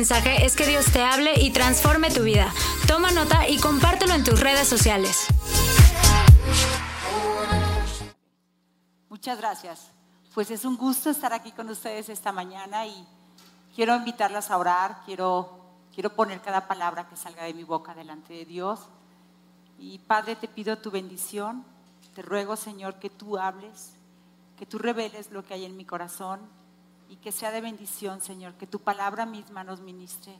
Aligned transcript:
mensaje 0.00 0.46
es 0.46 0.56
que 0.56 0.66
Dios 0.66 0.86
te 0.90 1.02
hable 1.02 1.34
y 1.42 1.50
transforme 1.50 2.10
tu 2.10 2.22
vida. 2.22 2.50
Toma 2.88 3.10
nota 3.10 3.46
y 3.46 3.58
compártelo 3.58 4.14
en 4.14 4.24
tus 4.24 4.40
redes 4.40 4.66
sociales. 4.66 5.26
Muchas 9.10 9.36
gracias. 9.36 9.90
Pues 10.32 10.50
es 10.50 10.64
un 10.64 10.78
gusto 10.78 11.10
estar 11.10 11.34
aquí 11.34 11.52
con 11.52 11.68
ustedes 11.68 12.08
esta 12.08 12.32
mañana 12.32 12.86
y 12.86 13.06
quiero 13.76 13.94
invitarlas 13.94 14.50
a 14.50 14.56
orar, 14.56 15.02
quiero, 15.04 15.60
quiero 15.94 16.14
poner 16.14 16.40
cada 16.40 16.66
palabra 16.66 17.06
que 17.06 17.16
salga 17.16 17.44
de 17.44 17.52
mi 17.52 17.64
boca 17.64 17.94
delante 17.94 18.32
de 18.32 18.46
Dios. 18.46 18.80
Y 19.78 19.98
Padre, 19.98 20.34
te 20.34 20.48
pido 20.48 20.78
tu 20.78 20.90
bendición, 20.90 21.62
te 22.14 22.22
ruego 22.22 22.56
Señor 22.56 22.94
que 22.94 23.10
tú 23.10 23.36
hables, 23.36 23.92
que 24.58 24.64
tú 24.64 24.78
reveles 24.78 25.30
lo 25.30 25.44
que 25.44 25.52
hay 25.52 25.66
en 25.66 25.76
mi 25.76 25.84
corazón 25.84 26.40
y 27.10 27.16
que 27.16 27.32
sea 27.32 27.50
de 27.50 27.60
bendición, 27.60 28.20
Señor, 28.20 28.54
que 28.54 28.68
tu 28.68 28.78
palabra 28.78 29.26
misma 29.26 29.64
nos 29.64 29.80
ministre. 29.80 30.38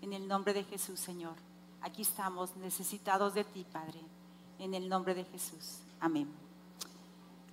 En 0.00 0.12
el 0.12 0.28
nombre 0.28 0.54
de 0.54 0.62
Jesús, 0.62 1.00
Señor. 1.00 1.34
Aquí 1.82 2.02
estamos 2.02 2.54
necesitados 2.56 3.34
de 3.34 3.42
ti, 3.42 3.66
Padre. 3.70 4.00
En 4.60 4.74
el 4.74 4.88
nombre 4.88 5.14
de 5.14 5.24
Jesús. 5.24 5.80
Amén. 5.98 6.32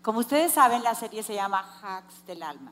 Como 0.03 0.19
ustedes 0.19 0.51
saben, 0.51 0.83
la 0.83 0.93
serie 0.93 1.23
se 1.23 1.33
llama 1.33 1.65
Hacks 1.81 2.23
del 2.27 2.43
Alma. 2.43 2.71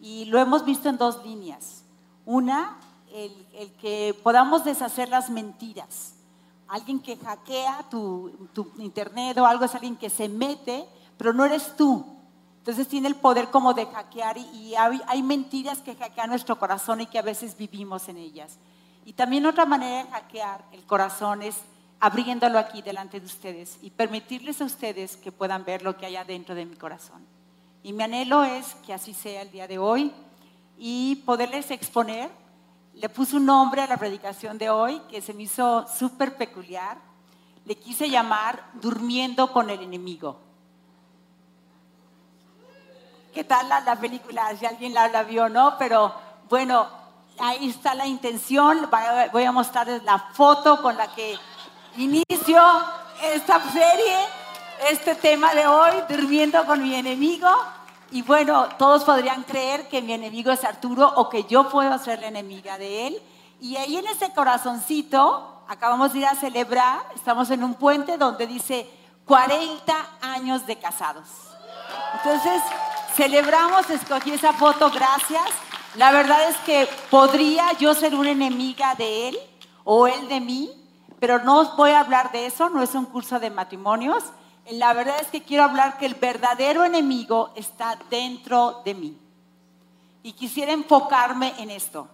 Y 0.00 0.24
lo 0.24 0.38
hemos 0.38 0.64
visto 0.64 0.88
en 0.88 0.96
dos 0.96 1.22
líneas. 1.22 1.84
Una, 2.24 2.78
el, 3.12 3.72
que 3.82 4.18
podamos 4.22 4.64
deshacer 4.64 5.10
las 5.10 5.28
mentiras. 5.28 6.14
Alguien 6.68 7.00
que 7.00 7.18
hackea 7.18 7.84
tu, 7.90 8.48
tu 8.54 8.72
internet 8.78 9.36
o 9.36 9.44
algo 9.44 9.66
es 9.66 9.74
alguien 9.74 9.96
que 9.96 10.08
se 10.08 10.30
mete, 10.30 10.86
pero 11.18 11.34
no 11.34 11.44
eres 11.44 11.76
tú 11.76 12.11
entonces 12.62 12.86
tiene 12.86 13.08
el 13.08 13.16
poder 13.16 13.50
como 13.50 13.74
de 13.74 13.86
hackear 13.86 14.38
y, 14.38 14.76
hay, 14.76 15.20
mentiras 15.24 15.78
que 15.78 15.96
hackean 15.96 16.30
nuestro 16.30 16.60
corazón 16.60 17.00
y 17.00 17.06
que 17.06 17.18
a 17.18 17.22
veces 17.22 17.56
vivimos 17.56 18.08
en 18.08 18.18
ellas. 18.18 18.56
Y 19.04 19.14
también 19.14 19.44
otra 19.46 19.66
manera 19.66 20.04
de 20.04 20.10
hackear 20.12 20.64
el 20.70 20.84
corazón 20.84 21.42
es 21.42 21.56
abriéndolo 21.98 22.60
aquí 22.60 22.80
delante 22.80 23.18
de 23.18 23.26
ustedes 23.26 23.78
y 23.82 23.90
permitirles 23.90 24.60
a 24.60 24.66
ustedes 24.66 25.16
que 25.16 25.32
puedan 25.32 25.64
ver 25.64 25.82
lo 25.82 25.96
que 25.96 26.06
hay 26.06 26.14
adentro 26.14 26.54
de 26.54 26.64
mi 26.64 26.76
corazón. 26.76 27.26
Y 27.82 27.92
mi 27.92 28.04
anhelo 28.04 28.44
es 28.44 28.76
que 28.86 28.94
así 28.94 29.12
sea 29.12 29.42
el 29.42 29.50
día 29.50 29.66
de 29.66 29.78
hoy 29.78 30.12
y 30.78 31.16
poderles 31.26 31.68
exponer. 31.72 32.30
Le 32.94 33.08
puse 33.08 33.34
un 33.34 33.46
nombre 33.46 33.82
a 33.82 33.88
la 33.88 33.96
predicación 33.96 34.56
de 34.56 34.70
hoy 34.70 35.02
que 35.10 35.20
se 35.20 35.34
me 35.34 35.42
hizo 35.42 35.84
súper 35.88 36.36
peculiar. 36.36 36.96
Le 37.64 37.74
quise 37.74 38.08
llamar 38.08 38.70
Durmiendo 38.74 39.52
con 39.52 39.68
el 39.68 39.80
enemigo. 39.80 40.51
¿Qué 43.32 43.44
tal 43.44 43.66
la, 43.66 43.96
película? 43.96 44.54
Si 44.58 44.66
alguien 44.66 44.92
la, 44.92 45.08
la 45.08 45.22
vio, 45.22 45.48
¿no? 45.48 45.78
Pero 45.78 46.14
bueno, 46.50 46.86
ahí 47.38 47.70
está 47.70 47.94
la 47.94 48.06
intención. 48.06 48.90
Voy 49.32 49.44
a 49.44 49.52
mostrarles 49.52 50.02
la 50.02 50.18
foto 50.18 50.82
con 50.82 50.98
la 50.98 51.06
que 51.14 51.38
inicio 51.96 52.62
esta 53.22 53.58
serie, 53.70 54.18
este 54.90 55.14
tema 55.14 55.54
de 55.54 55.66
hoy, 55.66 55.92
durmiendo 56.10 56.66
con 56.66 56.82
mi 56.82 56.94
enemigo. 56.94 57.48
Y 58.10 58.20
bueno, 58.20 58.68
todos 58.76 59.04
podrían 59.04 59.44
creer 59.44 59.88
que 59.88 60.02
mi 60.02 60.12
enemigo 60.12 60.50
es 60.50 60.62
Arturo 60.62 61.10
o 61.16 61.30
que 61.30 61.44
yo 61.44 61.70
puedo 61.70 61.96
ser 61.98 62.20
la 62.20 62.26
enemiga 62.26 62.76
de 62.76 63.06
él. 63.06 63.22
Y 63.62 63.76
ahí 63.76 63.96
en 63.96 64.08
ese 64.08 64.30
corazoncito, 64.34 65.62
acabamos 65.68 66.12
de 66.12 66.18
ir 66.18 66.26
a 66.26 66.34
celebrar, 66.34 67.00
estamos 67.14 67.50
en 67.50 67.64
un 67.64 67.76
puente 67.76 68.18
donde 68.18 68.46
dice 68.46 68.86
40 69.24 69.94
años 70.20 70.66
de 70.66 70.76
casados. 70.76 71.28
Entonces, 72.14 72.62
Celebramos, 73.14 73.90
escogí 73.90 74.30
esa 74.30 74.54
foto, 74.54 74.90
gracias. 74.90 75.44
La 75.96 76.12
verdad 76.12 76.48
es 76.48 76.56
que 76.58 76.88
podría 77.10 77.72
yo 77.78 77.92
ser 77.94 78.14
una 78.14 78.30
enemiga 78.30 78.94
de 78.94 79.28
él 79.28 79.38
o 79.84 80.06
él 80.06 80.28
de 80.28 80.40
mí, 80.40 80.70
pero 81.20 81.38
no 81.40 81.76
voy 81.76 81.90
a 81.90 82.00
hablar 82.00 82.32
de 82.32 82.46
eso, 82.46 82.70
no 82.70 82.82
es 82.82 82.94
un 82.94 83.04
curso 83.04 83.38
de 83.38 83.50
matrimonios. 83.50 84.24
La 84.70 84.94
verdad 84.94 85.16
es 85.20 85.26
que 85.26 85.42
quiero 85.42 85.64
hablar 85.64 85.98
que 85.98 86.06
el 86.06 86.14
verdadero 86.14 86.84
enemigo 86.84 87.50
está 87.54 87.98
dentro 88.08 88.80
de 88.84 88.94
mí. 88.94 89.18
Y 90.22 90.32
quisiera 90.32 90.72
enfocarme 90.72 91.52
en 91.58 91.70
esto. 91.70 92.08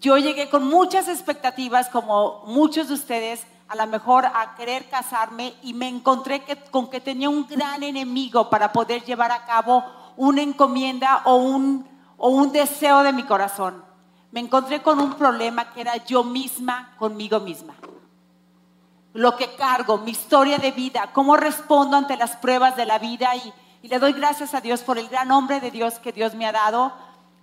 Yo 0.00 0.16
llegué 0.16 0.48
con 0.48 0.66
muchas 0.66 1.08
expectativas, 1.08 1.90
como 1.90 2.44
muchos 2.46 2.88
de 2.88 2.94
ustedes, 2.94 3.42
a 3.68 3.76
lo 3.76 3.86
mejor 3.86 4.24
a 4.24 4.54
querer 4.56 4.88
casarme 4.88 5.54
y 5.62 5.74
me 5.74 5.88
encontré 5.88 6.42
con 6.70 6.88
que 6.88 7.00
tenía 7.00 7.28
un 7.28 7.46
gran 7.46 7.82
enemigo 7.82 8.48
para 8.48 8.72
poder 8.72 9.04
llevar 9.04 9.30
a 9.30 9.44
cabo 9.44 9.84
una 10.16 10.42
encomienda 10.42 11.22
o 11.24 11.36
un, 11.36 11.86
o 12.16 12.30
un 12.30 12.50
deseo 12.50 13.02
de 13.02 13.12
mi 13.12 13.24
corazón. 13.24 13.84
Me 14.32 14.40
encontré 14.40 14.82
con 14.82 15.00
un 15.00 15.14
problema 15.14 15.70
que 15.72 15.82
era 15.82 15.96
yo 15.96 16.24
misma 16.24 16.94
conmigo 16.98 17.40
misma. 17.40 17.74
Lo 19.12 19.36
que 19.36 19.54
cargo, 19.54 19.98
mi 19.98 20.12
historia 20.12 20.58
de 20.58 20.72
vida, 20.72 21.10
cómo 21.12 21.36
respondo 21.36 21.96
ante 21.96 22.16
las 22.16 22.36
pruebas 22.36 22.76
de 22.76 22.86
la 22.86 22.98
vida 22.98 23.36
y, 23.36 23.52
y 23.82 23.88
le 23.88 23.98
doy 23.98 24.12
gracias 24.12 24.54
a 24.54 24.60
Dios 24.60 24.80
por 24.80 24.98
el 24.98 25.08
gran 25.08 25.30
hombre 25.30 25.60
de 25.60 25.70
Dios 25.70 25.98
que 25.98 26.12
Dios 26.12 26.34
me 26.34 26.46
ha 26.46 26.52
dado 26.52 26.92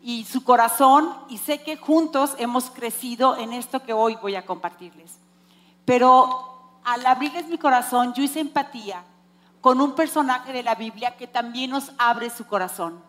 y 0.01 0.25
su 0.25 0.43
corazón 0.43 1.11
y 1.29 1.37
sé 1.37 1.63
que 1.63 1.77
juntos 1.77 2.35
hemos 2.37 2.69
crecido 2.69 3.35
en 3.37 3.53
esto 3.53 3.83
que 3.83 3.93
hoy 3.93 4.17
voy 4.21 4.35
a 4.35 4.45
compartirles. 4.45 5.24
Pero 5.85 6.81
al 6.83 7.05
abrirles 7.05 7.47
mi 7.47 7.57
corazón, 7.57 8.13
yo 8.13 8.23
hice 8.23 8.39
empatía 8.39 9.03
con 9.61 9.81
un 9.81 9.93
personaje 9.93 10.53
de 10.53 10.63
la 10.63 10.75
Biblia 10.75 11.15
que 11.17 11.27
también 11.27 11.71
nos 11.71 11.91
abre 11.97 12.29
su 12.29 12.45
corazón. 12.45 13.01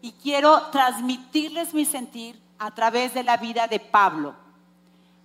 Y 0.00 0.12
quiero 0.12 0.62
transmitirles 0.70 1.74
mi 1.74 1.84
sentir 1.84 2.40
a 2.58 2.70
través 2.72 3.14
de 3.14 3.24
la 3.24 3.36
vida 3.36 3.66
de 3.66 3.80
Pablo. 3.80 4.34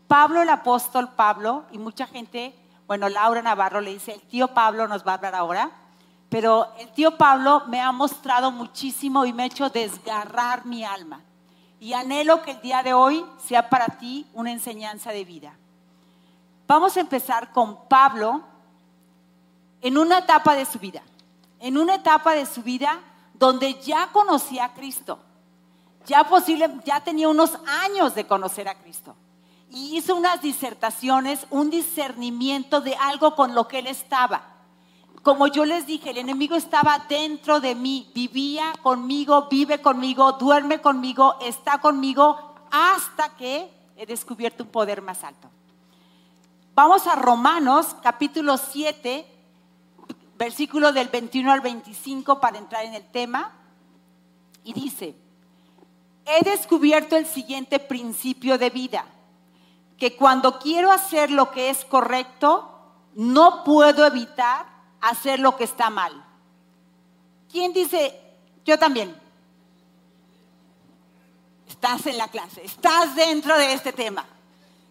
Pablo, 0.07 0.41
el 0.41 0.49
apóstol 0.49 1.09
Pablo, 1.09 1.65
y 1.71 1.77
mucha 1.77 2.07
gente, 2.07 2.55
bueno, 2.87 3.09
Laura 3.09 3.41
Navarro 3.41 3.81
le 3.81 3.93
dice, 3.93 4.13
el 4.13 4.21
tío 4.21 4.47
Pablo 4.49 4.87
nos 4.87 5.05
va 5.05 5.11
a 5.11 5.15
hablar 5.15 5.35
ahora, 5.35 5.71
pero 6.29 6.73
el 6.79 6.91
tío 6.91 7.17
Pablo 7.17 7.63
me 7.67 7.79
ha 7.79 7.91
mostrado 7.91 8.51
muchísimo 8.51 9.25
y 9.25 9.33
me 9.33 9.43
ha 9.43 9.47
hecho 9.47 9.69
desgarrar 9.69 10.65
mi 10.65 10.83
alma. 10.83 11.21
Y 11.79 11.93
anhelo 11.93 12.41
que 12.41 12.51
el 12.51 12.61
día 12.61 12.81
de 12.81 12.93
hoy 12.93 13.23
sea 13.37 13.69
para 13.69 13.85
ti 13.85 14.25
una 14.33 14.51
enseñanza 14.51 15.11
de 15.11 15.25
vida. 15.25 15.53
Vamos 16.73 16.97
a 16.97 17.01
empezar 17.01 17.51
con 17.51 17.87
Pablo, 17.87 18.41
en 19.79 19.95
una 19.95 20.17
etapa 20.17 20.55
de 20.55 20.65
su 20.65 20.79
vida, 20.79 21.03
en 21.59 21.77
una 21.77 21.93
etapa 21.93 22.33
de 22.33 22.47
su 22.47 22.63
vida 22.63 22.99
donde 23.35 23.79
ya 23.83 24.11
conocía 24.11 24.65
a 24.65 24.73
Cristo, 24.73 25.19
ya 26.07 26.23
posible, 26.23 26.67
ya 26.83 26.99
tenía 27.01 27.29
unos 27.29 27.59
años 27.67 28.15
de 28.15 28.25
conocer 28.25 28.67
a 28.67 28.73
Cristo 28.73 29.15
y 29.69 29.95
hizo 29.95 30.15
unas 30.15 30.41
disertaciones, 30.41 31.45
un 31.51 31.69
discernimiento 31.69 32.81
de 32.81 32.95
algo 32.95 33.35
con 33.35 33.53
lo 33.53 33.67
que 33.67 33.77
él 33.77 33.85
estaba. 33.85 34.41
Como 35.21 35.45
yo 35.45 35.65
les 35.65 35.85
dije, 35.85 36.09
el 36.09 36.17
enemigo 36.17 36.55
estaba 36.55 37.05
dentro 37.07 37.59
de 37.59 37.75
mí, 37.75 38.09
vivía 38.15 38.73
conmigo, 38.81 39.47
vive 39.47 39.79
conmigo, 39.79 40.31
duerme 40.31 40.81
conmigo, 40.81 41.35
está 41.39 41.79
conmigo, 41.79 42.35
hasta 42.71 43.35
que 43.35 43.71
he 43.95 44.07
descubierto 44.07 44.63
un 44.63 44.71
poder 44.71 45.03
más 45.03 45.23
alto. 45.23 45.51
Vamos 46.75 47.05
a 47.05 47.13
Romanos 47.15 47.95
capítulo 48.01 48.57
7, 48.57 49.27
versículo 50.39 50.91
del 50.91 51.07
21 51.07 51.51
al 51.51 51.61
25 51.61 52.39
para 52.39 52.57
entrar 52.57 52.83
en 52.83 52.95
el 52.95 53.05
tema. 53.11 53.51
Y 54.63 54.73
dice, 54.73 55.15
he 56.25 56.43
descubierto 56.43 57.15
el 57.15 57.27
siguiente 57.27 57.77
principio 57.77 58.57
de 58.57 58.71
vida, 58.71 59.05
que 59.99 60.15
cuando 60.15 60.57
quiero 60.57 60.91
hacer 60.91 61.29
lo 61.29 61.51
que 61.51 61.69
es 61.69 61.85
correcto, 61.85 62.71
no 63.13 63.63
puedo 63.63 64.03
evitar 64.07 64.65
hacer 64.99 65.39
lo 65.39 65.55
que 65.55 65.65
está 65.65 65.91
mal. 65.91 66.25
¿Quién 67.51 67.71
dice, 67.71 68.19
yo 68.65 68.79
también? 68.79 69.15
Estás 71.67 72.07
en 72.07 72.17
la 72.17 72.29
clase, 72.29 72.65
estás 72.65 73.13
dentro 73.13 73.55
de 73.59 73.73
este 73.73 73.93
tema. 73.93 74.25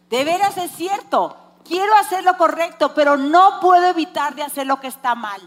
De 0.09 0.23
veras 0.23 0.57
es 0.59 0.71
cierto, 0.77 1.42
quiero 1.65 1.95
hacer 1.97 2.25
lo 2.25 2.37
correcto, 2.37 2.95
pero 2.95 3.17
no 3.17 3.61
puedo 3.61 3.87
evitar 3.87 4.35
de 4.35 4.43
hacer 4.43 4.67
lo 4.67 4.81
que 4.81 4.89
está 4.89 5.15
mal. 5.15 5.41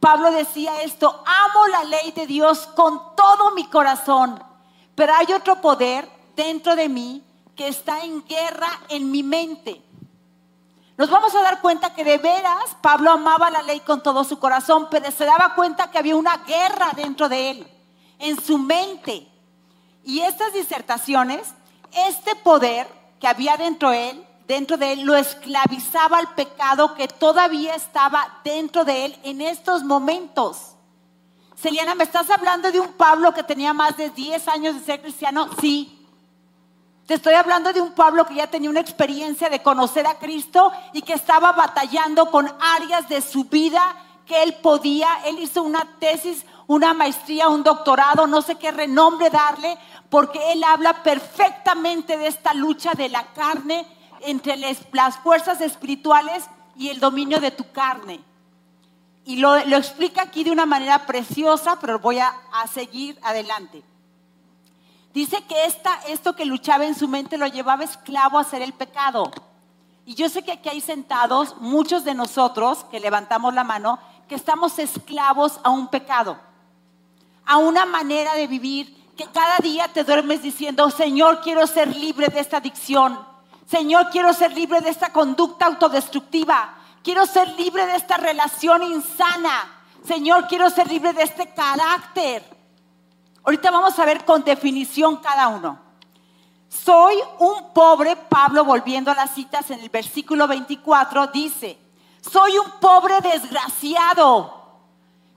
Pablo 0.00 0.30
decía 0.30 0.82
esto, 0.82 1.24
amo 1.26 1.66
la 1.68 1.84
ley 1.84 2.12
de 2.12 2.26
Dios 2.26 2.68
con 2.76 3.16
todo 3.16 3.50
mi 3.52 3.64
corazón, 3.68 4.42
pero 4.94 5.14
hay 5.14 5.32
otro 5.32 5.60
poder 5.60 6.08
dentro 6.36 6.76
de 6.76 6.88
mí 6.88 7.24
que 7.56 7.68
está 7.68 8.04
en 8.04 8.24
guerra 8.24 8.68
en 8.88 9.10
mi 9.10 9.22
mente. 9.22 9.82
Nos 10.96 11.10
vamos 11.10 11.34
a 11.34 11.42
dar 11.42 11.60
cuenta 11.60 11.94
que 11.94 12.04
de 12.04 12.18
veras 12.18 12.76
Pablo 12.80 13.10
amaba 13.10 13.50
la 13.50 13.62
ley 13.62 13.80
con 13.80 14.02
todo 14.02 14.24
su 14.24 14.38
corazón, 14.38 14.88
pero 14.90 15.10
se 15.10 15.24
daba 15.24 15.54
cuenta 15.54 15.90
que 15.90 15.98
había 15.98 16.16
una 16.16 16.38
guerra 16.38 16.90
dentro 16.94 17.28
de 17.28 17.50
él, 17.50 17.68
en 18.18 18.40
su 18.40 18.58
mente. 18.58 19.28
Y 20.04 20.20
estas 20.20 20.52
disertaciones, 20.52 21.54
este 21.92 22.34
poder 22.36 22.88
que 23.20 23.28
había 23.28 23.56
dentro 23.56 23.90
de 23.90 24.10
él, 24.10 24.27
dentro 24.48 24.78
de 24.78 24.92
él, 24.92 25.02
lo 25.02 25.14
esclavizaba 25.14 26.18
al 26.18 26.34
pecado 26.34 26.94
que 26.94 27.06
todavía 27.06 27.74
estaba 27.74 28.40
dentro 28.42 28.84
de 28.84 29.04
él 29.04 29.18
en 29.22 29.42
estos 29.42 29.84
momentos. 29.84 30.72
Celiana, 31.54 31.94
¿me 31.94 32.04
estás 32.04 32.30
hablando 32.30 32.72
de 32.72 32.80
un 32.80 32.94
Pablo 32.94 33.34
que 33.34 33.42
tenía 33.42 33.74
más 33.74 33.96
de 33.98 34.08
10 34.08 34.48
años 34.48 34.74
de 34.74 34.80
ser 34.80 35.02
cristiano? 35.02 35.50
Sí. 35.60 36.06
Te 37.06 37.14
estoy 37.14 37.34
hablando 37.34 37.72
de 37.72 37.80
un 37.80 37.92
Pablo 37.92 38.26
que 38.26 38.36
ya 38.36 38.46
tenía 38.46 38.70
una 38.70 38.80
experiencia 38.80 39.50
de 39.50 39.62
conocer 39.62 40.06
a 40.06 40.18
Cristo 40.18 40.72
y 40.94 41.02
que 41.02 41.12
estaba 41.12 41.52
batallando 41.52 42.30
con 42.30 42.50
áreas 42.60 43.08
de 43.08 43.20
su 43.20 43.44
vida 43.44 43.82
que 44.24 44.42
él 44.42 44.54
podía. 44.62 45.08
Él 45.26 45.38
hizo 45.40 45.62
una 45.62 45.98
tesis, 45.98 46.46
una 46.66 46.94
maestría, 46.94 47.48
un 47.48 47.62
doctorado, 47.62 48.26
no 48.26 48.40
sé 48.40 48.56
qué 48.56 48.70
renombre 48.70 49.28
darle, 49.28 49.76
porque 50.08 50.52
él 50.52 50.64
habla 50.64 51.02
perfectamente 51.02 52.16
de 52.16 52.28
esta 52.28 52.54
lucha 52.54 52.92
de 52.94 53.08
la 53.10 53.24
carne 53.34 53.97
entre 54.22 54.56
las 54.56 55.16
fuerzas 55.18 55.60
espirituales 55.60 56.44
y 56.76 56.88
el 56.88 57.00
dominio 57.00 57.40
de 57.40 57.50
tu 57.50 57.70
carne. 57.72 58.20
Y 59.24 59.36
lo, 59.36 59.56
explica 59.56 60.22
aquí 60.22 60.44
de 60.44 60.50
una 60.50 60.66
manera 60.66 61.06
preciosa, 61.06 61.78
pero 61.80 61.98
voy 61.98 62.18
a, 62.18 62.34
a 62.52 62.66
seguir 62.66 63.18
adelante. 63.22 63.82
Dice 65.12 65.42
que 65.48 65.66
esta, 65.66 65.94
esto 66.08 66.34
que 66.34 66.44
luchaba 66.44 66.86
en 66.86 66.94
su 66.94 67.08
mente 67.08 67.36
lo 67.36 67.46
llevaba 67.46 67.84
esclavo 67.84 68.38
a 68.38 68.42
hacer 68.42 68.62
el 68.62 68.72
pecado. 68.72 69.30
Y 70.06 70.14
yo 70.14 70.28
sé 70.28 70.42
que 70.42 70.52
aquí 70.52 70.70
hay 70.70 70.80
sentados 70.80 71.56
muchos 71.60 72.04
de 72.04 72.14
nosotros 72.14 72.86
que 72.90 73.00
levantamos 73.00 73.52
la 73.52 73.64
mano, 73.64 73.98
que 74.28 74.34
estamos 74.34 74.78
esclavos 74.78 75.60
a 75.64 75.70
un 75.70 75.88
pecado, 75.88 76.38
a 77.44 77.58
una 77.58 77.84
manera 77.84 78.34
de 78.34 78.46
vivir 78.46 78.96
que 79.18 79.26
cada 79.26 79.58
día 79.58 79.88
te 79.88 80.04
duermes 80.04 80.42
diciendo, 80.42 80.88
Señor, 80.90 81.40
quiero 81.42 81.66
ser 81.66 81.94
libre 81.94 82.28
de 82.28 82.40
esta 82.40 82.58
adicción. 82.58 83.18
Señor, 83.68 84.08
quiero 84.10 84.32
ser 84.32 84.52
libre 84.52 84.80
de 84.80 84.88
esta 84.88 85.12
conducta 85.12 85.66
autodestructiva. 85.66 86.74
Quiero 87.02 87.26
ser 87.26 87.48
libre 87.50 87.84
de 87.86 87.96
esta 87.96 88.16
relación 88.16 88.82
insana. 88.82 89.82
Señor, 90.06 90.46
quiero 90.48 90.70
ser 90.70 90.88
libre 90.88 91.12
de 91.12 91.22
este 91.22 91.52
carácter. 91.52 92.42
Ahorita 93.44 93.70
vamos 93.70 93.98
a 93.98 94.06
ver 94.06 94.24
con 94.24 94.42
definición 94.42 95.16
cada 95.18 95.48
uno. 95.48 95.78
Soy 96.68 97.16
un 97.40 97.72
pobre, 97.74 98.16
Pablo 98.16 98.64
volviendo 98.64 99.10
a 99.10 99.14
las 99.14 99.34
citas 99.34 99.70
en 99.70 99.80
el 99.80 99.90
versículo 99.90 100.46
24, 100.48 101.26
dice, 101.28 101.78
soy 102.20 102.56
un 102.56 102.70
pobre 102.80 103.20
desgraciado. 103.20 104.80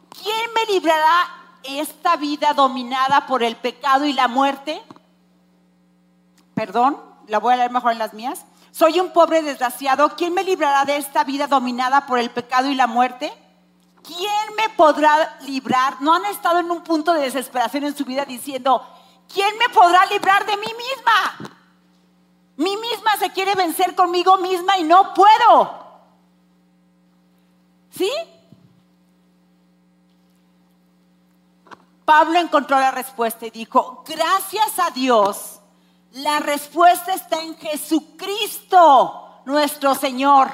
¿Quién 0.10 0.54
me 0.54 0.74
librará 0.74 1.28
esta 1.64 2.16
vida 2.16 2.54
dominada 2.54 3.28
por 3.28 3.44
el 3.44 3.56
pecado 3.58 4.06
y 4.06 4.14
la 4.14 4.28
muerte? 4.28 4.82
Perdón, 6.54 7.11
la 7.28 7.40
voy 7.40 7.54
a 7.54 7.58
leer 7.58 7.72
mejor 7.72 7.92
en 7.92 8.00
las 8.00 8.14
mías. 8.14 8.46
Soy 8.72 9.00
un 9.00 9.12
pobre 9.12 9.42
desgraciado. 9.42 10.16
¿Quién 10.16 10.34
me 10.34 10.44
librará 10.44 10.86
de 10.86 10.98
esta 10.98 11.24
vida 11.24 11.48
dominada 11.48 12.06
por 12.06 12.20
el 12.20 12.30
pecado 12.30 12.70
y 12.70 12.76
la 12.76 12.88
muerte? 12.88 13.32
¿quién 14.04 14.56
me 14.56 14.70
podrá 14.70 15.38
librar? 15.42 16.02
¿No 16.02 16.14
han 16.14 16.26
estado 16.26 16.60
en 16.60 16.72
un 16.72 16.82
punto 16.82 17.14
de 17.14 17.22
desesperación 17.22 17.86
en 17.86 17.96
su 17.96 18.06
vida 18.06 18.26
diciendo, 18.26 18.86
¿quién 19.32 19.58
me 19.58 19.70
podrá 19.70 20.06
librar 20.08 20.46
de 20.46 20.58
mí 20.58 20.68
misma? 20.68 21.58
Mi 22.58 22.78
misma 22.78 23.18
se 23.18 23.32
quiere 23.32 23.56
vencer 23.56 23.96
conmigo 23.96 24.38
misma 24.38 24.78
y 24.78 24.84
no 24.84 25.14
puedo. 25.14 25.82
¿Sí? 27.92 28.12
Pablo 32.06 32.40
encontró 32.40 32.80
la 32.80 32.92
respuesta 32.92 33.46
y 33.46 33.52
dijo, 33.52 34.04
gracias 34.06 34.80
a 34.80 34.92
Dios, 34.92 35.61
la 36.12 36.40
respuesta 36.40 37.14
está 37.14 37.42
en 37.42 37.58
Jesucristo, 37.58 39.42
nuestro 39.46 39.96
Señor. 39.96 40.50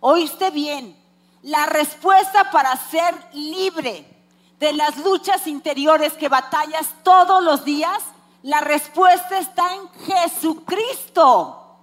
¿Oíste 0.00 0.50
bien? 0.50 1.04
la 1.44 1.66
respuesta 1.66 2.50
para 2.50 2.74
ser 2.76 3.14
libre 3.34 4.06
de 4.58 4.72
las 4.72 4.96
luchas 4.98 5.46
interiores 5.46 6.14
que 6.14 6.28
batallas 6.28 6.88
todos 7.02 7.42
los 7.44 7.64
días, 7.64 7.98
la 8.42 8.60
respuesta 8.60 9.38
está 9.38 9.74
en 9.74 9.88
Jesucristo, 10.06 11.76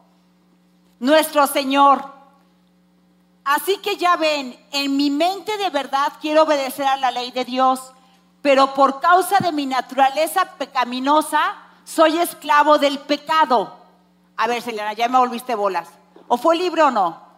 nuestro 0.99 1.45
Señor. 1.45 2.03
Así 3.43 3.77
que 3.77 3.97
ya 3.97 4.15
ven, 4.15 4.59
en 4.71 4.97
mi 4.97 5.11
mente 5.11 5.55
de 5.57 5.69
verdad 5.69 6.13
quiero 6.19 6.43
obedecer 6.43 6.87
a 6.87 6.97
la 6.97 7.11
ley 7.11 7.29
de 7.29 7.45
Dios, 7.45 7.79
pero 8.41 8.73
por 8.73 8.99
causa 8.99 9.37
de 9.39 9.51
mi 9.51 9.67
naturaleza 9.67 10.45
pecaminosa, 10.57 11.53
soy 11.83 12.17
esclavo 12.17 12.77
del 12.77 12.99
pecado. 12.99 13.77
A 14.37 14.47
ver, 14.47 14.61
Selena, 14.61 14.93
ya 14.93 15.07
me 15.07 15.17
volviste 15.17 15.55
bolas. 15.55 15.89
¿O 16.27 16.37
fue 16.37 16.55
libre 16.55 16.81
o 16.83 16.91
no? 16.91 17.31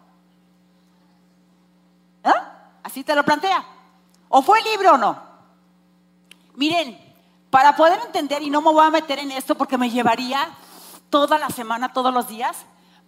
Así 2.82 3.02
te 3.02 3.14
lo 3.14 3.24
plantea. 3.24 3.64
¿O 4.28 4.42
fue 4.42 4.62
libre 4.62 4.88
o 4.88 4.96
no? 4.96 5.20
Miren, 6.54 6.98
para 7.50 7.74
poder 7.74 8.00
entender, 8.04 8.42
y 8.42 8.50
no 8.50 8.60
me 8.60 8.72
voy 8.72 8.86
a 8.86 8.90
meter 8.90 9.18
en 9.18 9.32
esto 9.32 9.56
porque 9.56 9.78
me 9.78 9.90
llevaría 9.90 10.48
toda 11.10 11.38
la 11.38 11.48
semana, 11.48 11.92
todos 11.92 12.12
los 12.12 12.28
días, 12.28 12.56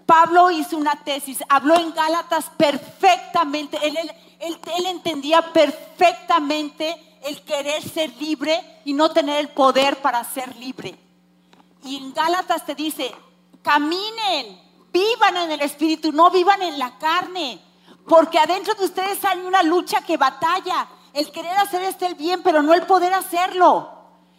Pablo 0.06 0.50
hizo 0.50 0.76
una 0.76 0.94
tesis, 1.02 1.42
habló 1.48 1.74
en 1.74 1.92
Gálatas 1.92 2.50
perfectamente, 2.56 3.78
él, 3.82 3.98
entendía 4.86 5.52
perfectamente 5.52 7.18
el 7.24 7.42
querer 7.42 7.82
ser 7.82 8.14
libre 8.20 8.80
y 8.84 8.92
no 8.92 9.10
tener 9.10 9.40
el 9.40 9.48
poder 9.48 10.00
para 10.00 10.22
ser 10.22 10.54
libre. 10.56 10.96
Y 11.84 11.96
en 11.96 12.12
Gálatas 12.12 12.64
te 12.64 12.74
dice, 12.74 13.14
caminen, 13.62 14.60
vivan 14.92 15.36
en 15.36 15.52
el 15.52 15.60
Espíritu, 15.60 16.12
no 16.12 16.30
vivan 16.30 16.62
en 16.62 16.78
la 16.78 16.98
carne. 16.98 17.60
Porque 18.08 18.38
adentro 18.38 18.74
de 18.74 18.84
ustedes 18.84 19.24
hay 19.24 19.40
una 19.40 19.62
lucha 19.62 20.02
que 20.02 20.16
batalla. 20.16 20.88
El 21.12 21.30
querer 21.30 21.56
hacer 21.58 21.82
este 21.82 22.06
el 22.06 22.14
bien, 22.14 22.42
pero 22.42 22.62
no 22.62 22.74
el 22.74 22.82
poder 22.82 23.12
hacerlo. 23.14 23.90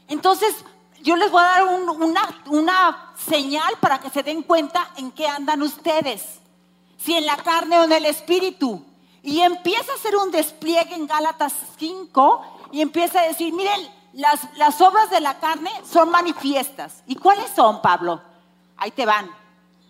Entonces, 0.07 0.55
yo 1.01 1.15
les 1.15 1.31
voy 1.31 1.41
a 1.41 1.47
dar 1.47 1.63
una, 1.65 2.41
una 2.45 3.13
señal 3.27 3.73
para 3.79 3.99
que 3.99 4.09
se 4.09 4.23
den 4.23 4.43
cuenta 4.43 4.89
en 4.97 5.11
qué 5.11 5.27
andan 5.27 5.61
ustedes. 5.61 6.39
Si 6.97 7.13
en 7.15 7.25
la 7.25 7.37
carne 7.37 7.79
o 7.79 7.83
en 7.83 7.91
el 7.91 8.05
espíritu. 8.05 8.83
Y 9.23 9.41
empieza 9.41 9.91
a 9.91 9.95
hacer 9.95 10.15
un 10.15 10.31
despliegue 10.31 10.95
en 10.95 11.07
Gálatas 11.07 11.53
5 11.77 12.41
y 12.71 12.81
empieza 12.81 13.19
a 13.19 13.27
decir, 13.27 13.53
miren, 13.53 13.96
las, 14.17 14.81
obras 14.81 15.11
de 15.11 15.21
la 15.21 15.39
carne 15.39 15.69
son 15.89 16.09
manifiestas. 16.09 17.03
¿Y 17.05 17.15
cuáles 17.15 17.51
son, 17.55 17.83
Pablo? 17.83 18.19
Ahí 18.75 18.89
te 18.89 19.05
van. 19.05 19.29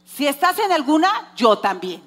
Si 0.06 0.28
estás 0.28 0.60
en 0.60 0.72
alguna, 0.74 1.32
yo 1.36 1.60
también. 1.60 2.04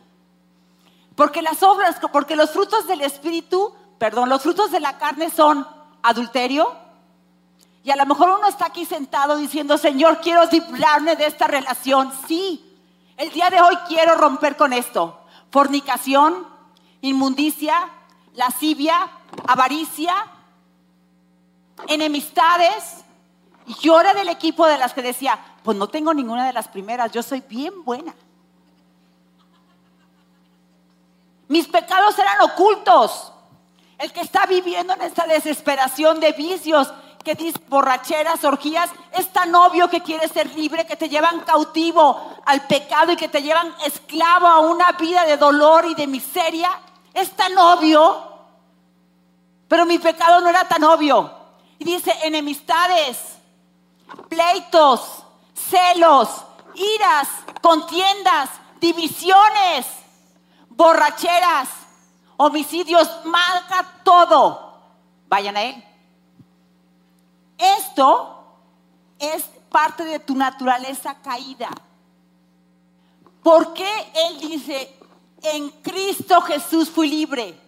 Porque 1.17 1.41
las 1.41 1.63
obras, 1.63 1.97
porque 2.13 2.37
los 2.37 2.51
frutos 2.51 2.87
del 2.87 3.01
Espíritu, 3.01 3.75
perdón, 3.99 4.29
los 4.29 4.43
frutos 4.43 4.71
de 4.71 4.81
la 4.81 4.99
carne 4.99 5.31
son 5.31 5.67
adulterio. 6.03 6.71
Y 7.85 7.91
a 7.91 7.97
lo 7.97 8.05
mejor 8.05 8.29
uno 8.39 8.49
está 8.49 8.67
aquí 8.67 8.85
sentado 8.85 9.37
diciendo, 9.37 9.79
Señor, 9.79 10.21
quiero 10.21 10.45
librarme 10.45 11.17
de 11.17 11.25
esta 11.25 11.47
relación. 11.47 12.13
Sí, 12.29 12.79
el 13.17 13.31
día 13.31 13.49
de 13.49 13.63
hoy 13.63 13.77
quiero 13.89 14.15
romper 14.17 14.59
con 14.59 14.75
esto. 14.75 15.21
Fornicación, 15.51 16.47
inmundicia, 17.01 17.89
lascivia, 18.35 19.11
avaricia, 19.49 20.15
enemistades. 21.89 23.05
Y 23.67 23.75
yo 23.75 24.01
era 24.01 24.15
del 24.15 24.29
equipo 24.29 24.67
de 24.67 24.79
las 24.79 24.93
que 24.93 25.03
decía, 25.03 25.39
pues 25.63 25.77
no 25.77 25.89
tengo 25.89 26.15
ninguna 26.15 26.47
de 26.47 26.53
las 26.53 26.69
primeras, 26.69 27.13
yo 27.13 27.23
soy 27.23 27.41
bien 27.41 27.85
buena. 27.85 28.15
Mis 31.49 31.67
pecados 31.67 32.19
eran 32.19 32.41
ocultos. 32.43 33.33
El 33.99 34.13
que 34.13 34.21
está 34.21 34.47
viviendo 34.47 34.95
en 34.95 35.03
esta 35.03 35.27
desesperación 35.27 36.21
de 36.21 36.33
vicios, 36.33 36.93
que 37.25 37.35
dice 37.35 37.61
borracheras, 37.69 38.45
orgías, 38.45 38.91
es 39.13 39.31
tan 39.33 39.55
obvio 39.55 39.89
que 39.91 40.01
quiere 40.01 40.27
ser 40.29 40.55
libre, 40.55 40.87
que 40.87 40.97
te 40.97 41.09
llevan 41.09 41.41
cautivo 41.41 42.35
al 42.47 42.63
pecado 42.63 43.13
y 43.13 43.17
que 43.17 43.29
te 43.29 43.43
llevan 43.43 43.75
esclavo 43.85 44.47
a 44.47 44.61
una 44.61 44.93
vida 44.93 45.27
de 45.27 45.37
dolor 45.37 45.85
y 45.87 45.95
de 45.95 46.07
miseria. 46.07 46.71
Es 47.13 47.33
tan 47.33 47.57
obvio, 47.59 48.31
pero 49.69 49.85
mi 49.85 49.99
pecado 49.99 50.41
no 50.41 50.49
era 50.49 50.67
tan 50.67 50.83
obvio. 50.85 51.40
Y 51.81 51.85
dice 51.85 52.15
enemistades, 52.23 53.19
pleitos, 54.29 55.25
celos, 55.53 56.29
iras, 56.77 57.29
contiendas, 57.61 58.51
divisiones 58.81 59.87
borracheras, 60.81 61.69
homicidios, 62.39 63.07
marca 63.27 63.87
todo. 64.03 64.81
Vayan 65.29 65.57
a 65.59 65.63
Él. 65.63 65.85
Esto 67.59 68.45
es 69.19 69.45
parte 69.69 70.05
de 70.05 70.21
tu 70.21 70.35
naturaleza 70.35 71.21
caída. 71.21 71.69
¿Por 73.43 73.75
qué 73.75 74.13
Él 74.15 74.41
dice, 74.41 74.97
en 75.43 75.69
Cristo 75.83 76.41
Jesús 76.41 76.89
fui 76.89 77.09
libre? 77.09 77.61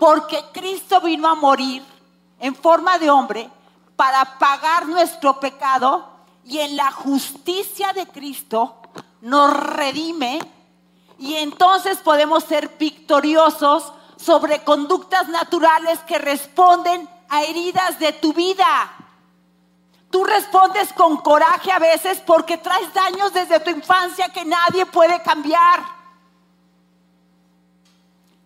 Porque 0.00 0.42
Cristo 0.52 1.00
vino 1.00 1.28
a 1.28 1.36
morir 1.36 1.84
en 2.42 2.56
forma 2.56 2.98
de 2.98 3.08
hombre 3.08 3.48
para 3.94 4.36
pagar 4.38 4.88
nuestro 4.88 5.38
pecado 5.38 6.08
y 6.44 6.58
en 6.58 6.76
la 6.76 6.90
justicia 6.90 7.92
de 7.92 8.08
Cristo 8.08 8.78
nos 9.20 9.56
redime 9.56 10.40
y 11.20 11.36
entonces 11.36 11.98
podemos 11.98 12.42
ser 12.42 12.68
victoriosos 12.80 13.92
sobre 14.16 14.64
conductas 14.64 15.28
naturales 15.28 16.00
que 16.00 16.18
responden 16.18 17.08
a 17.28 17.44
heridas 17.44 18.00
de 18.00 18.12
tu 18.12 18.32
vida. 18.32 18.92
Tú 20.10 20.24
respondes 20.24 20.92
con 20.94 21.18
coraje 21.18 21.70
a 21.70 21.78
veces 21.78 22.20
porque 22.26 22.58
traes 22.58 22.92
daños 22.92 23.32
desde 23.32 23.60
tu 23.60 23.70
infancia 23.70 24.30
que 24.30 24.44
nadie 24.44 24.84
puede 24.86 25.22
cambiar. 25.22 25.80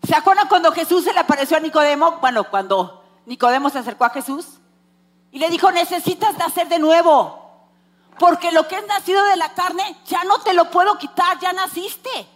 ¿Se 0.06 0.14
acuerdan 0.14 0.48
cuando 0.48 0.70
Jesús 0.70 1.02
se 1.02 1.14
le 1.14 1.20
apareció 1.20 1.56
a 1.56 1.60
Nicodemo? 1.60 2.18
Bueno, 2.20 2.44
cuando 2.44 3.05
Nicodemo 3.26 3.70
se 3.70 3.80
acercó 3.80 4.04
a 4.04 4.10
Jesús 4.10 4.46
y 5.32 5.38
le 5.38 5.50
dijo, 5.50 5.70
necesitas 5.70 6.38
nacer 6.38 6.68
de 6.68 6.78
nuevo. 6.78 7.44
Porque 8.18 8.50
lo 8.52 8.66
que 8.66 8.76
es 8.76 8.86
nacido 8.86 9.22
de 9.24 9.36
la 9.36 9.52
carne 9.52 9.96
ya 10.06 10.24
no 10.24 10.38
te 10.38 10.54
lo 10.54 10.70
puedo 10.70 10.96
quitar, 10.96 11.38
ya 11.38 11.52
naciste. 11.52 12.26